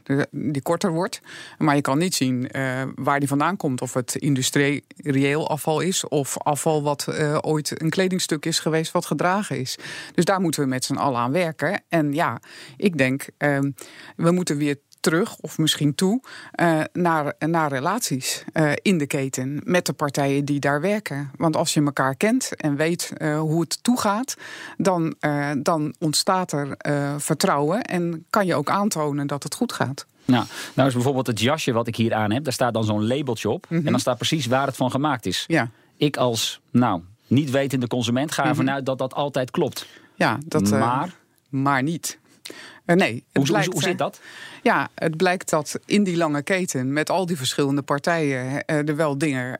de, 0.02 0.28
die 0.30 0.62
korter 0.62 0.92
wordt. 0.92 1.20
Maar 1.58 1.74
je 1.74 1.80
kan 1.80 1.98
niet 1.98 2.14
zien 2.14 2.50
waar 2.94 3.18
die 3.18 3.28
vandaan 3.28 3.56
komt. 3.56 3.82
Of 3.82 3.94
het 3.94 4.14
industrieel 4.14 5.48
afval 5.48 5.80
is, 5.80 6.08
of 6.08 6.38
afval 6.38 6.82
wat 6.82 7.08
ooit 7.40 7.82
een 7.82 7.90
kledingstuk 7.90 8.46
is 8.46 8.58
geweest 8.58 8.92
wat 8.92 9.06
gedragen 9.06 9.60
is. 9.60 9.78
Dus 10.14 10.24
daar 10.24 10.40
moeten 10.40 10.62
we 10.62 10.68
met 10.68 10.84
z'n 10.84 10.94
allen 10.94 11.20
aan 11.20 11.32
werken. 11.32 11.82
En 11.88 12.12
ja, 12.12 12.40
ik 12.76 12.98
denk, 12.98 13.26
ehm, 13.36 13.70
we 14.16 14.30
moeten 14.30 14.56
weer 14.56 14.78
terug, 15.00 15.36
of 15.36 15.58
misschien 15.58 15.94
toe, 15.94 16.20
uh, 16.60 16.80
naar, 16.92 17.34
naar 17.38 17.70
relaties 17.70 18.44
uh, 18.52 18.72
in 18.82 18.98
de 18.98 19.06
keten 19.06 19.60
met 19.64 19.86
de 19.86 19.92
partijen 19.92 20.44
die 20.44 20.60
daar 20.60 20.80
werken. 20.80 21.30
Want 21.36 21.56
als 21.56 21.74
je 21.74 21.82
elkaar 21.82 22.14
kent 22.14 22.56
en 22.56 22.76
weet 22.76 23.12
uh, 23.18 23.38
hoe 23.38 23.60
het 23.60 23.82
toegaat, 23.82 24.36
dan, 24.76 25.14
dan 25.58 25.94
ontstaat 25.98 26.52
er 26.52 26.76
vertrouwen 27.18 27.82
en 27.82 28.24
kan 28.30 28.46
je 28.46 28.54
ook 28.54 28.68
aantonen 28.68 29.26
dat 29.26 29.42
het 29.42 29.54
goed 29.54 29.72
gaat. 29.72 30.06
Nou, 30.26 30.44
nou 30.74 30.88
is 30.88 30.94
bijvoorbeeld 30.94 31.26
het 31.26 31.40
jasje 31.40 31.72
wat 31.72 31.86
ik 31.86 31.96
hier 31.96 32.14
aan 32.14 32.30
heb, 32.30 32.44
daar 32.44 32.52
staat 32.52 32.74
dan 32.74 32.84
zo'n 32.84 33.06
labeltje 33.06 33.50
op. 33.50 33.66
Mm 33.68 33.76
-hmm. 33.76 33.86
En 33.86 33.92
dan 33.92 34.00
staat 34.00 34.16
precies 34.16 34.46
waar 34.46 34.66
het 34.66 34.76
van 34.76 34.90
gemaakt 34.90 35.26
is. 35.26 35.44
Ja. 35.46 35.70
Ik 35.96 36.16
als, 36.16 36.60
nou, 36.70 37.00
niet 37.26 37.50
wetende 37.50 37.86
consument 37.86 38.32
ga 38.32 38.42
ervan 38.42 38.56
mm 38.56 38.66
-hmm. 38.66 38.76
uit 38.76 38.86
dat 38.86 38.98
dat 38.98 39.14
altijd 39.14 39.50
klopt. 39.50 39.86
Ja, 40.14 40.38
dat, 40.46 40.70
maar... 40.70 41.14
maar 41.48 41.82
niet. 41.82 42.18
Uh, 42.86 42.96
nee. 42.96 43.24
Hoe, 43.32 43.44
blijkt, 43.44 43.66
hoe, 43.66 43.74
hoe, 43.74 43.82
zit 43.82 43.98
dat? 43.98 44.20
Ja, 44.62 44.88
het 44.94 45.16
blijkt 45.16 45.50
dat 45.50 45.78
in 45.84 46.04
die 46.04 46.16
lange 46.16 46.42
keten 46.42 46.92
met 46.92 47.10
al 47.10 47.26
die 47.26 47.36
verschillende 47.36 47.82
partijen 47.82 48.44
uh, 48.46 48.88
er 48.88 48.96
wel 48.96 49.18
dingen 49.18 49.58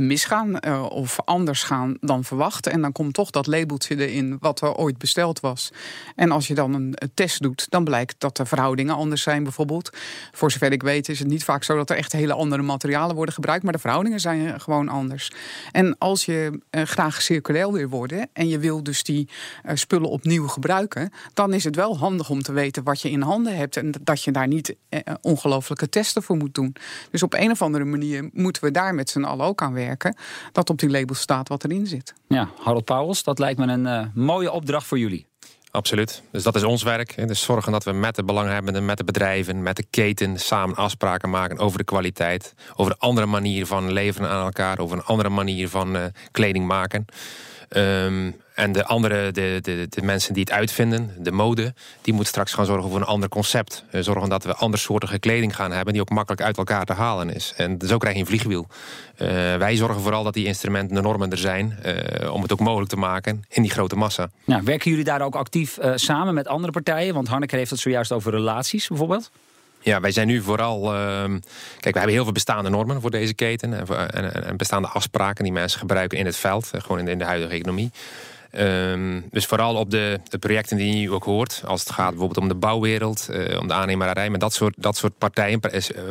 misgaan 0.00 0.66
of 0.90 1.18
anders 1.24 1.62
gaan 1.62 1.96
dan 2.00 2.24
verwacht. 2.24 2.66
En 2.66 2.80
dan 2.80 2.92
komt 2.92 3.14
toch 3.14 3.30
dat 3.30 3.46
labeltje 3.46 4.06
erin 4.06 4.36
wat 4.40 4.60
er 4.60 4.74
ooit 4.74 4.98
besteld 4.98 5.40
was. 5.40 5.72
En 6.14 6.30
als 6.30 6.46
je 6.46 6.54
dan 6.54 6.74
een, 6.74 6.92
een 6.94 7.10
test 7.14 7.42
doet, 7.42 7.66
dan 7.68 7.84
blijkt 7.84 8.14
dat 8.18 8.36
de 8.36 8.46
verhoudingen 8.46 8.94
anders 8.94 9.22
zijn 9.22 9.42
bijvoorbeeld. 9.42 9.90
Voor 10.32 10.50
zover 10.50 10.72
ik 10.72 10.82
weet 10.82 11.08
is 11.08 11.18
het 11.18 11.28
niet 11.28 11.44
vaak 11.44 11.64
zo 11.64 11.76
dat 11.76 11.90
er 11.90 11.96
echt 11.96 12.12
hele 12.12 12.32
andere 12.32 12.62
materialen 12.62 13.16
worden 13.16 13.34
gebruikt, 13.34 13.64
maar 13.64 13.72
de 13.72 13.78
verhoudingen 13.78 14.20
zijn 14.20 14.60
gewoon 14.60 14.88
anders. 14.88 15.30
En 15.72 15.98
als 15.98 16.24
je 16.24 16.60
graag 16.70 17.22
circulair 17.22 17.72
wil 17.72 17.88
worden 17.88 18.28
en 18.32 18.48
je 18.48 18.58
wil 18.58 18.82
dus 18.82 19.02
die 19.02 19.28
spullen 19.74 20.08
opnieuw 20.08 20.48
gebruiken, 20.48 21.12
dan 21.34 21.52
is 21.52 21.64
het 21.64 21.76
wel 21.76 21.98
handig 21.98 22.30
om 22.30 22.42
te 22.42 22.52
weten 22.52 22.64
wat 22.84 23.00
je 23.00 23.10
in 23.10 23.20
handen 23.20 23.56
hebt 23.56 23.76
en 23.76 23.94
dat 24.00 24.22
je 24.22 24.30
daar 24.32 24.46
niet 24.46 24.76
eh, 24.88 25.00
ongelooflijke 25.20 25.88
testen 25.88 26.22
voor 26.22 26.36
moet 26.36 26.54
doen. 26.54 26.76
Dus 27.10 27.22
op 27.22 27.34
een 27.34 27.50
of 27.50 27.62
andere 27.62 27.84
manier 27.84 28.30
moeten 28.32 28.64
we 28.64 28.70
daar 28.70 28.94
met 28.94 29.10
z'n 29.10 29.24
allen 29.24 29.46
ook 29.46 29.62
aan 29.62 29.72
werken. 29.72 30.16
Dat 30.52 30.70
op 30.70 30.78
die 30.78 30.90
label 30.90 31.14
staat 31.14 31.48
wat 31.48 31.64
erin 31.64 31.86
zit. 31.86 32.14
Ja, 32.28 32.48
Harold 32.60 32.84
Pauwels, 32.84 33.22
dat 33.22 33.38
lijkt 33.38 33.58
me 33.58 33.66
een 33.66 33.86
uh, 33.86 34.06
mooie 34.14 34.52
opdracht 34.52 34.86
voor 34.86 34.98
jullie. 34.98 35.26
Absoluut. 35.70 36.22
Dus 36.30 36.42
dat 36.42 36.54
is 36.54 36.62
ons 36.62 36.82
werk. 36.82 37.28
Dus 37.28 37.42
zorgen 37.42 37.72
dat 37.72 37.84
we 37.84 37.92
met 37.92 38.16
de 38.16 38.24
belanghebbenden, 38.24 38.84
met 38.84 38.96
de 38.96 39.04
bedrijven, 39.04 39.62
met 39.62 39.76
de 39.76 39.86
keten 39.90 40.38
samen 40.38 40.76
afspraken 40.76 41.30
maken 41.30 41.58
over 41.58 41.78
de 41.78 41.84
kwaliteit. 41.84 42.54
Over 42.76 42.92
een 42.92 42.98
andere 42.98 43.26
manier 43.26 43.66
van 43.66 43.92
leveren 43.92 44.30
aan 44.30 44.44
elkaar. 44.44 44.78
Over 44.78 44.96
een 44.96 45.04
andere 45.04 45.28
manier 45.28 45.68
van 45.68 45.96
uh, 45.96 46.04
kleding 46.30 46.66
maken. 46.66 47.04
Um, 47.68 48.36
en 48.56 48.72
de 48.72 48.84
andere, 48.84 49.30
de, 49.32 49.58
de, 49.62 49.86
de 49.88 50.02
mensen 50.02 50.34
die 50.34 50.42
het 50.42 50.52
uitvinden, 50.52 51.14
de 51.18 51.32
mode, 51.32 51.74
die 52.02 52.14
moet 52.14 52.26
straks 52.26 52.52
gaan 52.52 52.66
zorgen 52.66 52.90
voor 52.90 53.00
een 53.00 53.06
ander 53.06 53.28
concept. 53.28 53.84
Eh, 53.90 54.00
zorgen 54.00 54.28
dat 54.28 54.44
we 54.44 54.54
andersoortige 54.54 55.18
kleding 55.18 55.56
gaan 55.56 55.72
hebben 55.72 55.92
die 55.92 56.02
ook 56.02 56.10
makkelijk 56.10 56.42
uit 56.42 56.56
elkaar 56.56 56.84
te 56.84 56.92
halen 56.92 57.34
is. 57.34 57.52
En 57.56 57.78
zo 57.86 57.98
krijg 57.98 58.14
je 58.14 58.20
een 58.20 58.26
vliegwiel. 58.26 58.66
Uh, 59.18 59.28
wij 59.56 59.76
zorgen 59.76 60.02
vooral 60.02 60.24
dat 60.24 60.34
die 60.34 60.46
instrumenten, 60.46 60.94
de 60.94 61.02
normen 61.02 61.30
er 61.30 61.38
zijn, 61.38 61.78
uh, 61.86 62.32
om 62.32 62.42
het 62.42 62.52
ook 62.52 62.60
mogelijk 62.60 62.90
te 62.90 62.96
maken 62.96 63.44
in 63.48 63.62
die 63.62 63.70
grote 63.70 63.96
massa. 63.96 64.30
Ja, 64.44 64.62
werken 64.62 64.90
jullie 64.90 65.04
daar 65.04 65.20
ook 65.20 65.34
actief 65.34 65.78
uh, 65.78 65.92
samen 65.94 66.34
met 66.34 66.48
andere 66.48 66.72
partijen? 66.72 67.14
Want 67.14 67.28
Hanneke 67.28 67.56
heeft 67.56 67.70
het 67.70 67.80
zojuist 67.80 68.12
over 68.12 68.32
relaties 68.32 68.88
bijvoorbeeld. 68.88 69.30
Ja, 69.80 70.00
wij 70.00 70.10
zijn 70.10 70.26
nu 70.26 70.42
vooral. 70.42 70.94
Uh, 70.94 70.98
kijk, 71.80 71.94
we 71.94 71.98
hebben 71.98 72.08
heel 72.08 72.24
veel 72.24 72.32
bestaande 72.32 72.70
normen 72.70 73.00
voor 73.00 73.10
deze 73.10 73.34
keten. 73.34 73.72
En, 73.72 74.10
en, 74.12 74.44
en 74.44 74.56
bestaande 74.56 74.88
afspraken 74.88 75.44
die 75.44 75.52
mensen 75.52 75.78
gebruiken 75.78 76.18
in 76.18 76.26
het 76.26 76.36
veld, 76.36 76.70
gewoon 76.76 76.98
in 76.98 77.04
de, 77.04 77.10
in 77.10 77.18
de 77.18 77.24
huidige 77.24 77.52
economie. 77.52 77.90
Um, 78.52 79.24
dus 79.30 79.46
vooral 79.46 79.74
op 79.74 79.90
de, 79.90 80.20
projecten 80.40 80.76
die 80.76 81.00
je 81.00 81.10
ook 81.10 81.24
hoort. 81.24 81.62
Als 81.66 81.80
het 81.80 81.92
gaat 81.92 82.08
bijvoorbeeld 82.08 82.38
om 82.38 82.48
de 82.48 82.54
bouwwereld, 82.54 83.28
uh, 83.30 83.58
om 83.60 83.68
de 83.68 83.74
aannemerij. 83.74 84.30
Met 84.30 84.40
dat 84.40 84.52
soort, 84.52 84.74
dat 84.78 84.96
soort 84.96 85.18
partijen 85.18 85.60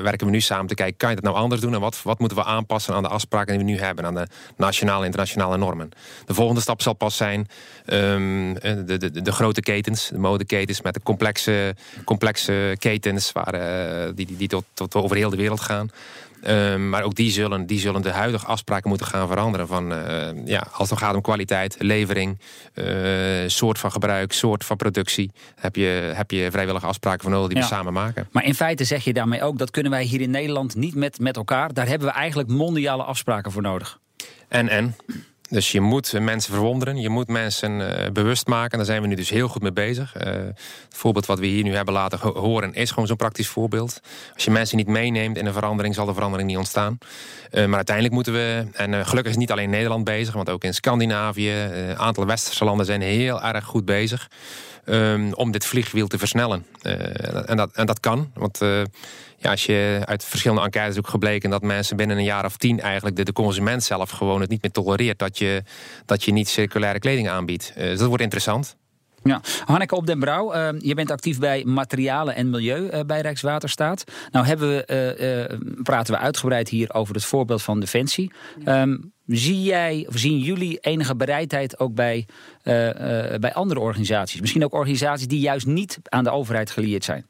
werken 0.01 0.25
we 0.25 0.31
nu 0.31 0.41
samen 0.41 0.67
te 0.67 0.73
kijken. 0.73 0.97
Kan 0.97 1.09
je 1.09 1.15
dat 1.15 1.23
nou 1.23 1.35
anders 1.35 1.61
doen? 1.61 1.73
En 1.73 1.79
wat, 1.79 2.01
wat 2.03 2.19
moeten 2.19 2.37
we 2.37 2.43
aanpassen 2.43 2.93
aan 2.93 3.03
de 3.03 3.09
afspraken 3.09 3.57
die 3.57 3.65
we 3.65 3.71
nu 3.71 3.79
hebben? 3.79 4.05
Aan 4.05 4.15
de 4.15 4.27
nationale 4.57 4.99
en 4.99 5.05
internationale 5.05 5.57
normen. 5.57 5.89
De 6.25 6.33
volgende 6.33 6.61
stap 6.61 6.81
zal 6.81 6.93
pas 6.93 7.17
zijn 7.17 7.47
um, 7.85 8.53
de, 8.53 8.97
de, 8.97 9.21
de, 9.21 9.31
grote 9.31 9.61
ketens. 9.61 10.09
De 10.09 10.17
modeketens 10.17 10.81
met 10.81 10.93
de 10.93 11.01
complexe, 11.03 11.75
complexe 12.03 12.75
ketens. 12.79 13.31
Uh, 13.53 14.05
die, 14.15 14.25
die, 14.25 14.37
die 14.37 14.47
tot, 14.47 14.65
tot 14.73 14.95
over 14.95 15.15
heel 15.15 15.29
de 15.29 15.35
wereld 15.35 15.61
gaan. 15.61 15.91
Um, 16.47 16.89
maar 16.89 17.03
ook 17.03 17.15
die 17.15 17.31
zullen, 17.31 17.65
die 17.65 17.79
zullen 17.79 18.01
de 18.01 18.11
huidige 18.11 18.45
afspraken 18.45 18.89
moeten 18.89 19.07
gaan 19.07 19.27
veranderen. 19.27 19.67
Van, 19.67 19.91
uh, 19.91 20.45
ja, 20.45 20.67
als 20.71 20.89
het 20.89 20.99
gaat 20.99 21.15
om 21.15 21.21
kwaliteit, 21.21 21.75
levering, 21.79 22.39
uh, 22.73 22.85
soort 23.47 23.79
van 23.79 23.91
gebruik, 23.91 24.33
soort 24.33 24.65
van 24.65 24.77
productie. 24.77 25.31
Heb 25.55 25.75
je, 25.75 26.11
heb 26.15 26.31
je 26.31 26.51
vrijwillige 26.51 26.85
afspraken 26.85 27.21
voor 27.21 27.31
nodig 27.31 27.47
die 27.47 27.57
ja. 27.57 27.63
we 27.63 27.69
samen 27.69 27.93
maken. 27.93 28.27
Maar 28.31 28.45
in 28.45 28.55
feite 28.55 28.83
zeg 28.83 29.03
je 29.03 29.13
daarmee 29.13 29.43
ook, 29.43 29.57
dat 29.57 29.71
kunnen 29.71 29.91
wij 29.91 30.03
hier 30.03 30.21
in 30.21 30.31
Nederland 30.31 30.75
niet 30.75 30.95
met, 30.95 31.19
met 31.19 31.35
elkaar. 31.35 31.73
Daar 31.73 31.87
hebben 31.87 32.07
we 32.07 32.13
eigenlijk 32.13 32.49
mondiale 32.49 33.03
afspraken 33.03 33.51
voor 33.51 33.61
nodig. 33.61 33.99
En, 34.47 34.69
en. 34.69 34.95
Dus 35.49 35.71
je 35.71 35.81
moet 35.81 36.19
mensen 36.19 36.53
verwonderen, 36.53 36.97
je 36.97 37.09
moet 37.09 37.27
mensen 37.27 37.79
uh, 37.79 38.11
bewust 38.13 38.47
maken. 38.47 38.77
Daar 38.77 38.87
zijn 38.87 39.01
we 39.01 39.07
nu 39.07 39.15
dus 39.15 39.29
heel 39.29 39.47
goed 39.47 39.61
mee 39.61 39.73
bezig. 39.73 40.15
Uh, 40.15 40.23
het 40.23 40.55
voorbeeld 40.89 41.25
wat 41.25 41.39
we 41.39 41.45
hier 41.45 41.63
nu 41.63 41.75
hebben 41.75 41.93
laten 41.93 42.19
horen 42.19 42.73
is 42.73 42.89
gewoon 42.89 43.07
zo'n 43.07 43.17
praktisch 43.17 43.47
voorbeeld. 43.47 43.99
Als 44.33 44.43
je 44.43 44.51
mensen 44.51 44.77
niet 44.77 44.87
meeneemt 44.87 45.37
in 45.37 45.45
een 45.45 45.53
verandering, 45.53 45.95
zal 45.95 46.05
de 46.05 46.13
verandering 46.13 46.49
niet 46.49 46.57
ontstaan. 46.57 46.97
Uh, 47.51 47.65
maar 47.65 47.75
uiteindelijk 47.75 48.15
moeten 48.15 48.33
we, 48.33 48.65
en 48.73 49.05
gelukkig 49.05 49.31
is 49.31 49.37
niet 49.37 49.51
alleen 49.51 49.69
Nederland 49.69 50.03
bezig, 50.03 50.33
want 50.33 50.49
ook 50.49 50.63
in 50.63 50.73
Scandinavië, 50.73 51.51
een 51.51 51.97
aantal 51.97 52.25
westerse 52.25 52.65
landen 52.65 52.85
zijn 52.85 53.01
heel 53.01 53.41
erg 53.41 53.65
goed 53.65 53.85
bezig. 53.85 54.29
Um, 54.85 55.33
om 55.33 55.51
dit 55.51 55.65
vliegwiel 55.65 56.07
te 56.07 56.17
versnellen. 56.17 56.65
en, 57.45 57.57
dat, 57.57 57.71
en 57.73 57.85
dat 57.85 57.99
kan, 57.99 58.31
want 58.33 58.61
ja, 59.45 59.51
als 59.51 59.65
je 59.65 60.01
uit 60.05 60.23
verschillende 60.23 60.63
enquêtes 60.63 60.97
ook 60.97 61.07
gebleken 61.07 61.49
dat 61.49 61.61
mensen 61.61 61.97
binnen 61.97 62.17
een 62.17 62.23
jaar 62.23 62.45
of 62.45 62.57
tien 62.57 62.79
eigenlijk 62.79 63.25
de, 63.25 63.33
consument 63.33 63.83
zelf 63.83 64.09
gewoon 64.09 64.41
het 64.41 64.49
niet 64.49 64.61
meer 64.61 64.71
tolereert 64.71 65.19
dat 65.19 65.37
je, 65.37 65.63
dat 66.05 66.23
je 66.23 66.31
niet 66.31 66.49
circulaire 66.49 66.99
kleding 66.99 67.29
aanbiedt. 67.29 67.73
Uh, 67.77 67.83
dus 67.83 67.99
dat 67.99 68.07
wordt 68.07 68.23
interessant. 68.23 68.75
Ja, 69.23 69.41
Hanneke 69.65 69.95
op 69.95 70.07
den 70.07 70.19
Brouw, 70.19 70.55
uh, 70.55 70.69
je 70.79 70.93
bent 70.93 71.11
actief 71.11 71.39
bij 71.39 71.63
materialen 71.63 72.35
en 72.35 72.49
milieu 72.49 72.89
uh, 72.89 72.99
bij 73.05 73.21
Rijkswaterstaat. 73.21 74.03
Nou 74.31 74.45
hebben 74.45 74.69
we, 74.69 75.47
uh, 75.49 75.83
praten 75.83 76.13
we 76.13 76.19
uitgebreid 76.19 76.69
hier 76.69 76.93
over 76.93 77.15
het 77.15 77.25
voorbeeld 77.25 77.61
van 77.61 77.79
Defensie. 77.79 78.31
Um, 78.65 79.13
zie 79.25 79.63
jij, 79.63 80.05
of 80.07 80.17
zien 80.17 80.39
jullie 80.39 80.77
enige 80.79 81.15
bereidheid 81.15 81.79
ook 81.79 81.93
bij, 81.93 82.27
bij 83.39 83.53
andere 83.53 83.79
organisaties? 83.79 84.41
Misschien 84.41 84.63
ook 84.63 84.73
organisaties 84.73 85.27
die 85.27 85.39
juist 85.39 85.65
niet 85.65 85.99
aan 86.03 86.23
de 86.23 86.31
overheid 86.31 86.71
gelieerd 86.71 87.03
zijn? 87.03 87.25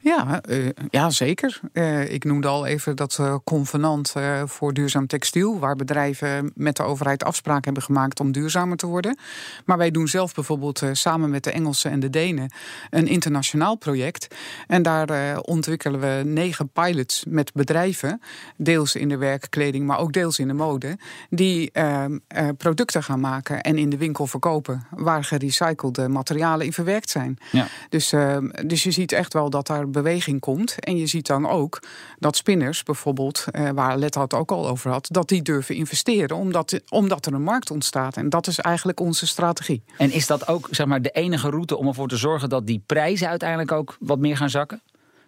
Ja, 0.00 0.42
uh, 0.48 0.68
ja 0.90 1.10
zeker. 1.10 1.60
Uh, 1.72 2.12
ik 2.12 2.24
noemde 2.24 2.48
al 2.48 2.66
even 2.66 2.96
dat 2.96 3.18
uh, 3.20 3.34
convenant 3.44 4.14
voor 4.44 4.72
duurzaam 4.72 5.06
textiel, 5.06 5.58
waar 5.58 5.76
bedrijven 5.76 6.52
met 6.54 6.76
de 6.76 6.82
overheid 6.82 7.24
afspraken 7.24 7.64
hebben 7.64 7.82
gemaakt 7.82 8.20
om 8.20 8.32
duurzamer 8.32 8.76
te 8.76 8.86
worden. 8.86 9.18
Maar 9.64 9.78
wij 9.78 9.90
doen 9.90 10.08
zelf 10.08 10.34
bijvoorbeeld 10.34 10.82
samen 10.92 11.30
met 11.30 11.44
de 11.44 11.50
Engelsen 11.50 11.90
en 11.90 12.00
de 12.00 12.10
Denen 12.10 12.50
een 12.90 13.06
internationaal 13.06 13.76
project. 13.76 14.34
En 14.66 14.82
daar 14.82 15.38
ontwikkelen 15.40 16.00
we 16.00 16.22
negen 16.24 16.68
pilots 16.68 17.24
met 17.28 17.52
bedrijven, 17.52 18.20
deels 18.56 18.94
in 18.94 19.08
de 19.08 19.16
werkkleding, 19.16 19.86
maar 19.86 19.98
ook 19.98 20.12
deels 20.12 20.38
in 20.38 20.48
de 20.48 20.54
mode, 20.54 20.98
die 21.30 21.70
ehm, 21.72 22.18
producten 22.56 23.02
gaan 23.02 23.20
maken 23.20 23.60
en 23.60 23.78
in 23.78 23.90
de 23.90 23.96
winkel 23.96 24.26
verkopen 24.26 24.86
waar 24.90 25.24
gerecyclede 25.24 26.08
materialen 26.08 26.66
in 26.66 26.72
verwerkt 26.72 27.10
zijn. 27.10 27.38
Ja. 27.52 27.66
Dus, 27.88 28.12
ehm, 28.12 28.48
dus 28.66 28.82
je 28.82 28.90
ziet 28.90 29.12
echt 29.12 29.32
wel 29.32 29.50
dat 29.50 29.68
daar 29.70 29.90
beweging 29.90 30.40
komt. 30.40 30.78
En 30.78 30.96
je 30.96 31.06
ziet 31.06 31.26
dan 31.26 31.48
ook 31.48 31.82
dat 32.18 32.36
spinners 32.36 32.82
bijvoorbeeld, 32.82 33.44
eh, 33.50 33.68
waar 33.70 33.98
Letta 33.98 34.20
het 34.20 34.34
ook 34.34 34.50
al 34.50 34.68
over 34.68 34.90
had, 34.90 35.08
dat 35.10 35.28
die 35.28 35.42
durven 35.42 35.74
investeren 35.74 36.36
omdat, 36.36 36.80
omdat 36.88 37.26
er 37.26 37.32
een 37.32 37.42
markt 37.42 37.70
ontstaat. 37.70 38.16
En 38.16 38.28
dat 38.28 38.46
is 38.46 38.58
eigenlijk 38.58 39.00
onze 39.00 39.26
strategie. 39.26 39.82
En 39.96 40.12
is 40.12 40.26
dat 40.26 40.48
ook 40.48 40.68
zeg 40.70 40.86
maar, 40.86 41.02
de 41.02 41.10
enige 41.10 41.50
route 41.50 41.76
om 41.76 41.86
ervoor 41.86 42.08
te 42.08 42.16
zorgen 42.16 42.48
dat 42.48 42.66
die 42.66 42.82
prijzen 42.86 43.28
uiteindelijk 43.28 43.72
ook 43.72 43.96
wat 44.00 44.18
meer 44.18 44.36
gaan 44.36 44.50
zakken? 44.50 44.80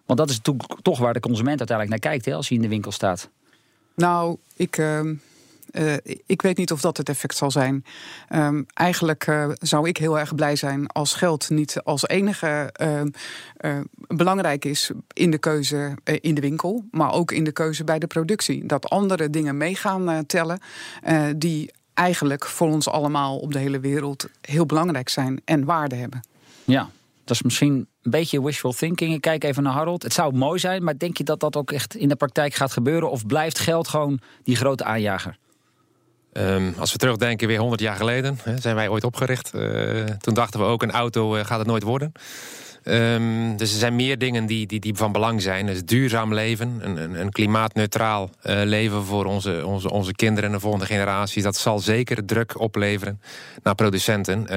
Want 0.05 0.19
dat 0.19 0.29
is 0.29 0.39
toch 0.81 0.99
waar 0.99 1.13
de 1.13 1.19
consument 1.19 1.59
uiteindelijk 1.59 1.89
naar 1.89 2.11
kijkt 2.11 2.25
hè, 2.25 2.33
als 2.33 2.47
hij 2.47 2.57
in 2.57 2.63
de 2.63 2.69
winkel 2.69 2.91
staat. 2.91 3.29
Nou, 3.95 4.37
ik. 4.55 4.77
Ehm, 4.77 5.13
uh, 5.73 5.93
ik 6.25 6.41
weet 6.41 6.57
niet 6.57 6.71
of 6.71 6.81
dat 6.81 6.97
het 6.97 7.09
effect 7.09 7.37
zal 7.37 7.51
zijn. 7.51 7.85
Um, 8.29 8.65
eigenlijk 8.73 9.27
uh, 9.27 9.49
zou 9.53 9.87
ik 9.87 9.97
heel 9.97 10.19
erg 10.19 10.35
blij 10.35 10.55
zijn 10.55 10.87
als 10.87 11.13
geld 11.13 11.49
niet 11.49 11.81
als 11.83 12.07
enige 12.07 12.73
uh, 12.81 13.79
belangrijk 14.07 14.65
is 14.65 14.91
in 15.13 15.31
de 15.31 15.37
keuze 15.37 15.97
in 16.03 16.35
de 16.35 16.41
winkel, 16.41 16.85
maar 16.91 17.11
ook 17.11 17.31
in 17.31 17.43
de 17.43 17.51
keuze 17.51 17.83
bij 17.83 17.99
de 17.99 18.07
productie. 18.07 18.65
Dat 18.65 18.89
andere 18.89 19.29
dingen 19.29 19.57
mee 19.57 19.75
gaan 19.75 20.25
tellen 20.25 20.59
die 21.35 21.71
eigenlijk 21.93 22.45
voor 22.45 22.67
ons 22.67 22.89
allemaal 22.89 23.39
op 23.39 23.53
de 23.53 23.59
hele 23.59 23.79
wereld 23.79 24.27
heel 24.41 24.65
belangrijk 24.65 25.09
zijn 25.09 25.41
en 25.45 25.65
waarde 25.65 25.95
hebben. 25.95 26.21
Ja, 26.63 26.89
dat 27.23 27.35
is 27.35 27.41
misschien 27.41 27.87
een 28.01 28.11
beetje 28.11 28.43
wishful 28.43 28.71
thinking. 28.71 29.13
Ik 29.13 29.21
kijk 29.21 29.43
even 29.43 29.63
naar 29.63 29.73
Harold. 29.73 30.03
Het 30.03 30.13
zou 30.13 30.35
mooi 30.35 30.59
zijn, 30.59 30.83
maar 30.83 30.97
denk 30.97 31.17
je 31.17 31.23
dat 31.23 31.39
dat 31.39 31.55
ook 31.55 31.71
echt 31.71 31.95
in 31.95 32.07
de 32.07 32.15
praktijk 32.15 32.53
gaat 32.53 32.71
gebeuren? 32.71 33.11
Of 33.11 33.25
blijft 33.25 33.59
geld 33.59 33.87
gewoon 33.87 34.19
die 34.43 34.55
grote 34.55 34.83
aanjager? 34.83 35.37
Ehm, 36.33 36.71
als 36.77 36.91
we 36.91 36.97
terugdenken, 36.97 37.47
weer 37.47 37.59
100 37.59 37.81
jaar 37.81 37.95
geleden 37.95 38.39
hè, 38.43 38.57
zijn 38.57 38.75
wij 38.75 38.87
ooit 38.87 39.03
opgericht. 39.03 39.51
Uh, 39.55 40.03
toen 40.03 40.33
dachten 40.33 40.59
we 40.59 40.65
ook, 40.65 40.83
een 40.83 40.91
auto 40.91 41.35
uh, 41.35 41.45
gaat 41.45 41.57
het 41.57 41.67
nooit 41.67 41.83
worden. 41.83 42.11
Um, 42.85 43.57
dus 43.57 43.71
er 43.71 43.79
zijn 43.79 43.95
meer 43.95 44.17
dingen 44.17 44.45
die, 44.45 44.67
die, 44.67 44.79
die 44.79 44.95
van 44.95 45.11
belang 45.11 45.41
zijn. 45.41 45.65
Dus 45.65 45.85
duurzaam 45.85 46.33
leven, 46.33 46.79
een, 46.81 46.97
een, 46.97 47.19
een 47.19 47.31
klimaatneutraal 47.31 48.29
uh, 48.43 48.61
leven 48.63 49.03
voor 49.03 49.25
onze, 49.25 49.65
onze, 49.65 49.91
onze 49.91 50.13
kinderen 50.13 50.49
en 50.49 50.55
de 50.55 50.61
volgende 50.61 50.85
generaties. 50.85 51.43
Dat 51.43 51.55
zal 51.55 51.79
zeker 51.79 52.25
druk 52.25 52.59
opleveren 52.59 53.21
naar 53.63 53.75
producenten. 53.75 54.47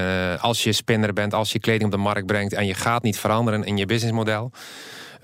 als 0.41 0.63
je 0.63 0.73
spinner 0.73 1.13
bent, 1.13 1.35
als 1.35 1.53
je 1.53 1.59
kleding 1.59 1.85
op 1.85 1.91
de 1.91 1.97
markt 1.97 2.27
brengt 2.27 2.53
en 2.53 2.67
je 2.67 2.75
gaat 2.75 3.03
niet 3.03 3.19
veranderen 3.19 3.65
in 3.65 3.77
je 3.77 3.87
businessmodel. 3.87 4.53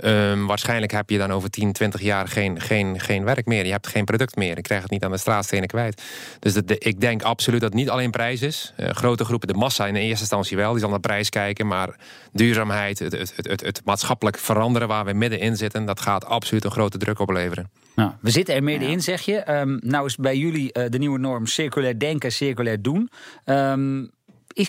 Um, 0.04 0.46
waarschijnlijk 0.46 0.92
heb 0.92 1.10
je 1.10 1.18
dan 1.18 1.30
over 1.30 1.50
10, 1.50 1.72
20 1.72 2.00
jaar 2.00 2.28
geen, 2.28 2.60
geen, 2.60 3.00
geen 3.00 3.24
werk 3.24 3.46
meer. 3.46 3.64
Je 3.64 3.70
hebt 3.70 3.86
geen 3.86 4.04
product 4.04 4.36
meer. 4.36 4.56
Je 4.56 4.62
krijgt 4.62 4.82
het 4.82 4.92
niet 4.92 5.04
aan 5.04 5.10
de 5.10 5.16
straatstenen 5.16 5.68
kwijt. 5.68 6.02
Dus 6.38 6.54
de, 6.54 6.78
ik 6.78 7.00
denk 7.00 7.22
absoluut 7.22 7.60
dat 7.60 7.72
het 7.72 7.78
niet 7.78 7.90
alleen 7.90 8.10
prijs 8.10 8.42
is. 8.42 8.72
Uh, 8.80 8.88
grote 8.90 9.24
groepen, 9.24 9.48
de 9.48 9.54
massa 9.54 9.86
in 9.86 9.94
de 9.94 10.00
eerste 10.00 10.20
instantie 10.20 10.56
wel. 10.56 10.70
Die 10.70 10.80
zal 10.80 10.90
naar 10.90 11.00
prijs 11.00 11.28
kijken. 11.28 11.66
Maar 11.66 11.98
duurzaamheid, 12.32 12.98
het, 12.98 13.12
het, 13.12 13.32
het, 13.36 13.60
het, 13.60 13.80
maatschappelijk 13.84 14.38
veranderen 14.38 14.88
waar 14.88 15.04
we 15.04 15.12
middenin 15.12 15.56
zitten... 15.56 15.84
dat 15.84 16.00
gaat 16.00 16.24
absoluut 16.24 16.64
een 16.64 16.70
grote 16.70 16.98
druk 16.98 17.18
opleveren. 17.18 17.70
Nou, 17.94 18.10
we 18.20 18.30
zitten 18.30 18.54
er 18.54 18.62
middenin, 18.62 19.00
zeg 19.00 19.20
je. 19.20 19.50
Um, 19.50 19.78
nou 19.82 20.06
is 20.06 20.16
bij 20.16 20.36
jullie 20.36 20.70
uh, 20.72 20.84
de 20.88 20.98
nieuwe 20.98 21.18
norm 21.18 21.46
circulair 21.46 21.98
denken, 21.98 22.32
circulair 22.32 22.82
doen. 22.82 23.10
Um, 23.44 24.10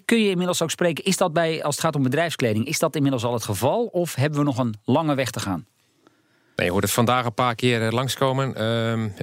kun 0.06 0.24
je 0.24 0.30
inmiddels 0.30 0.62
ook 0.62 0.72
spreken, 0.72 1.04
is 1.04 1.18
dat 1.18 1.34
bij, 1.34 1.64
als 1.64 1.76
het 1.76 1.84
gaat 1.84 1.96
om 1.96 2.04
bedrijfskleding, 2.04 2.66
is 2.66 2.80
dat 2.80 2.96
inmiddels 2.96 3.24
al 3.24 3.34
het 3.34 3.44
geval? 3.44 3.86
Of 3.86 4.16
hebben 4.16 4.40
we 4.40 4.46
nog 4.46 4.58
een 4.58 4.76
lange 4.84 5.16
weg 5.16 5.30
te 5.30 5.40
gaan? 5.40 5.66
Je 6.56 6.72
hoort 6.72 6.84
het 6.84 6.92
vandaag 6.92 7.26
een 7.26 7.34
paar 7.34 7.56
keer 7.56 7.86
eh, 7.86 7.92
langskomen. 7.92 8.48
Uh, 8.48 8.56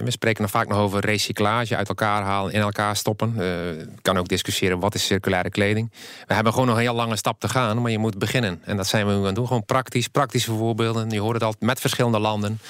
we 0.04 0.10
spreken 0.10 0.42
nog 0.42 0.50
vaak 0.50 0.68
nog 0.68 0.78
over 0.78 1.00
recyclage, 1.00 1.76
uit 1.76 1.88
elkaar 1.88 2.22
halen, 2.22 2.52
in 2.52 2.60
elkaar 2.60 2.96
stoppen. 2.96 3.34
Uh, 3.38 3.84
kan 4.02 4.18
ook 4.18 4.28
discussiëren 4.28 4.78
wat 4.78 4.94
is 4.94 5.06
circulaire 5.06 5.50
kleding. 5.50 5.92
We 6.26 6.34
hebben 6.34 6.52
gewoon 6.52 6.68
nog 6.68 6.76
een 6.76 6.82
heel 6.82 6.94
lange 6.94 7.16
stap 7.16 7.40
te 7.40 7.48
gaan, 7.48 7.82
maar 7.82 7.90
je 7.90 7.98
moet 7.98 8.18
beginnen. 8.18 8.60
En 8.64 8.76
dat 8.76 8.86
zijn 8.86 9.06
we 9.06 9.12
nu 9.12 9.18
aan 9.18 9.24
het 9.24 9.34
doen. 9.34 9.46
Gewoon 9.46 9.64
praktisch, 9.64 10.08
praktische 10.08 10.52
voorbeelden. 10.52 11.10
Je 11.10 11.20
hoort 11.20 11.34
het 11.34 11.42
altijd 11.42 11.62
met 11.62 11.80
verschillende 11.80 12.18
landen. 12.18 12.60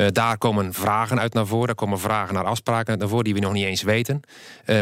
Uh, 0.00 0.06
daar 0.12 0.38
komen 0.38 0.72
vragen 0.72 1.20
uit 1.20 1.34
naar 1.34 1.46
voren. 1.46 1.66
Daar 1.66 1.74
komen 1.74 1.98
vragen 1.98 2.34
naar 2.34 2.44
afspraken 2.44 2.90
uit 2.90 2.98
naar 2.98 3.08
voren 3.08 3.24
die 3.24 3.34
we 3.34 3.40
nog 3.40 3.52
niet 3.52 3.64
eens 3.64 3.82
weten. 3.82 4.20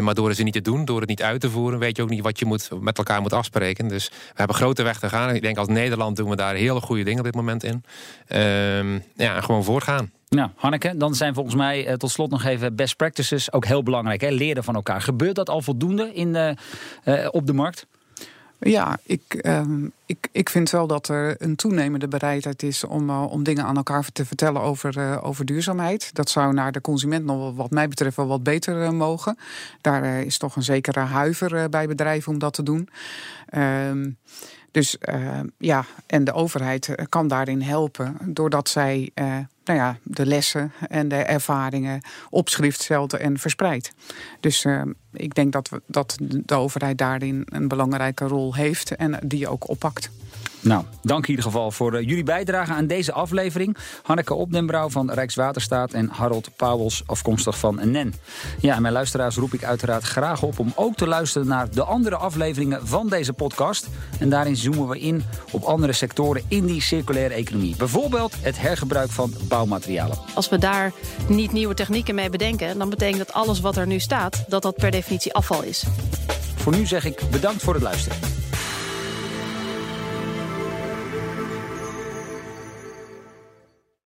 maar 0.01 0.13
door 0.13 0.33
ze 0.33 0.43
niet 0.43 0.53
te 0.53 0.61
doen, 0.61 0.85
door 0.85 0.99
het 0.99 1.09
niet 1.09 1.23
uit 1.23 1.41
te 1.41 1.49
voeren, 1.49 1.79
weet 1.79 1.97
je 1.97 2.03
ook 2.03 2.09
niet 2.09 2.23
wat 2.23 2.39
je 2.39 2.45
moet, 2.45 2.69
met 2.81 2.97
elkaar 2.97 3.21
moet 3.21 3.33
afspreken. 3.33 3.87
Dus 3.87 4.09
we 4.09 4.33
hebben 4.33 4.55
grote 4.55 4.83
weg 4.83 4.99
te 4.99 5.09
gaan. 5.09 5.35
Ik 5.35 5.41
denk 5.41 5.57
als 5.57 5.67
Nederland 5.67 6.15
doen 6.15 6.29
we 6.29 6.35
daar 6.35 6.55
hele 6.55 6.81
goede 6.81 7.03
dingen 7.03 7.19
op 7.19 7.25
dit 7.25 7.35
moment 7.35 7.63
in. 7.63 7.83
Ehm, 8.27 8.99
ja, 9.15 9.41
gewoon 9.41 9.63
voortgaan. 9.63 10.11
Nou, 10.29 10.49
Hanneke, 10.55 10.97
dan 10.97 11.15
zijn 11.15 11.33
volgens 11.33 11.55
mij 11.55 11.85
eh, 11.85 11.93
tot 11.93 12.11
slot 12.11 12.29
nog 12.29 12.43
even 12.43 12.75
best 12.75 12.95
practices 12.95 13.51
ook 13.51 13.65
heel 13.65 13.83
belangrijk. 13.83 14.21
Hè? 14.21 14.29
Leren 14.29 14.63
van 14.63 14.75
elkaar. 14.75 15.01
Gebeurt 15.01 15.35
dat 15.35 15.49
al 15.49 15.61
voldoende 15.61 16.13
in 16.13 16.57
op 17.31 17.47
de 17.47 17.53
markt? 17.53 17.87
Ja, 18.59 18.99
ik, 19.03 19.33
ehm, 19.33 19.87
ik, 20.05 20.27
ik 20.31 20.49
vind 20.49 20.69
wel 20.69 20.87
dat 20.87 21.07
er 21.07 21.35
een 21.37 21.55
toenemende 21.55 22.07
bereidheid 22.07 22.63
is 22.63 22.83
om, 22.83 23.09
uh, 23.09 23.31
om 23.31 23.43
dingen 23.43 23.65
aan 23.65 23.77
elkaar 23.77 24.11
te 24.11 24.25
vertellen 24.25 24.61
over, 24.61 24.97
uh, 24.97 25.17
over 25.21 25.45
duurzaamheid. 25.45 26.13
Dat 26.13 26.29
zou 26.29 26.53
naar 26.53 26.71
de 26.71 26.81
consument 26.81 27.25
nog 27.25 27.55
wat 27.55 27.69
mij 27.69 27.87
betreft 27.87 28.15
wel 28.15 28.27
wat 28.27 28.43
beter 28.43 28.81
uh, 28.81 28.89
mogen. 28.89 29.37
Daar 29.81 30.21
is 30.21 30.37
toch 30.37 30.55
een 30.55 30.63
zekere 30.63 30.99
huiver 30.99 31.69
bij 31.69 31.87
bedrijven 31.87 32.31
om 32.31 32.39
dat 32.39 32.53
te 32.53 32.63
doen. 32.63 32.89
Ehm, 33.45 34.09
dus 34.71 34.97
uh, 35.01 35.39
ja, 35.57 35.85
en 36.05 36.23
de 36.23 36.33
overheid 36.33 36.95
kan 37.09 37.27
daarin 37.27 37.61
helpen 37.61 38.17
doordat 38.25 38.69
zij 38.69 39.11
nou 39.69 39.81
ja, 39.81 39.97
de 40.03 40.25
lessen 40.25 40.71
en 40.89 41.07
de 41.07 41.15
ervaringen 41.15 42.01
op 42.29 42.49
schrift 42.49 42.81
stelt 42.81 43.13
en 43.13 43.37
verspreidt. 43.37 43.91
Dus 44.39 44.63
uh, 44.63 44.81
ik 45.13 45.35
denk 45.35 45.51
dat, 45.51 45.69
we, 45.69 45.81
dat 45.85 46.17
de 46.19 46.55
overheid 46.55 46.97
daarin 46.97 47.47
een 47.49 47.67
belangrijke 47.67 48.25
rol 48.25 48.55
heeft 48.55 48.95
en 48.95 49.19
die 49.23 49.47
ook 49.47 49.69
oppakt. 49.69 50.09
Nou, 50.61 50.83
dank 51.01 51.23
in 51.23 51.29
ieder 51.29 51.45
geval 51.45 51.71
voor 51.71 51.93
uh, 51.93 52.07
jullie 52.07 52.23
bijdrage 52.23 52.73
aan 52.73 52.87
deze 52.87 53.13
aflevering. 53.13 53.77
Hanneke 54.03 54.33
Opdenbrouw 54.33 54.89
van 54.89 55.11
Rijkswaterstaat 55.11 55.93
en 55.93 56.09
Harold 56.09 56.49
Pauwels 56.55 57.03
afkomstig 57.05 57.57
van 57.57 57.91
NEN. 57.91 58.13
Ja, 58.59 58.75
en 58.75 58.81
mijn 58.81 58.93
luisteraars 58.93 59.35
roep 59.35 59.53
ik 59.53 59.63
uiteraard 59.63 60.03
graag 60.03 60.41
op 60.41 60.59
om 60.59 60.71
ook 60.75 60.95
te 60.95 61.07
luisteren 61.07 61.47
naar 61.47 61.69
de 61.71 61.83
andere 61.83 62.15
afleveringen 62.15 62.87
van 62.87 63.09
deze 63.09 63.33
podcast. 63.33 63.87
En 64.19 64.29
daarin 64.29 64.55
zoomen 64.55 64.87
we 64.87 64.99
in 64.99 65.23
op 65.51 65.63
andere 65.63 65.93
sectoren 65.93 66.43
in 66.47 66.65
die 66.65 66.81
circulaire 66.81 67.33
economie. 67.33 67.75
Bijvoorbeeld 67.75 68.35
het 68.41 68.59
hergebruik 68.59 69.09
van 69.09 69.33
bouwmaterialen. 69.47 70.17
Als 70.33 70.49
we 70.49 70.57
daar 70.57 70.91
niet 71.27 71.51
nieuwe 71.51 71.73
technieken 71.73 72.15
mee 72.15 72.29
bedenken, 72.29 72.77
dan 72.77 72.89
betekent 72.89 73.17
dat 73.17 73.33
alles 73.33 73.59
wat 73.59 73.77
er 73.77 73.87
nu 73.87 73.99
staat, 73.99 74.45
dat 74.47 74.61
dat 74.61 74.75
per 74.75 74.91
definitie 74.91 75.33
afval 75.33 75.63
is. 75.63 75.85
Voor 76.55 76.75
nu 76.75 76.85
zeg 76.85 77.05
ik 77.05 77.21
bedankt 77.31 77.61
voor 77.61 77.73
het 77.73 77.83
luisteren. 77.83 78.38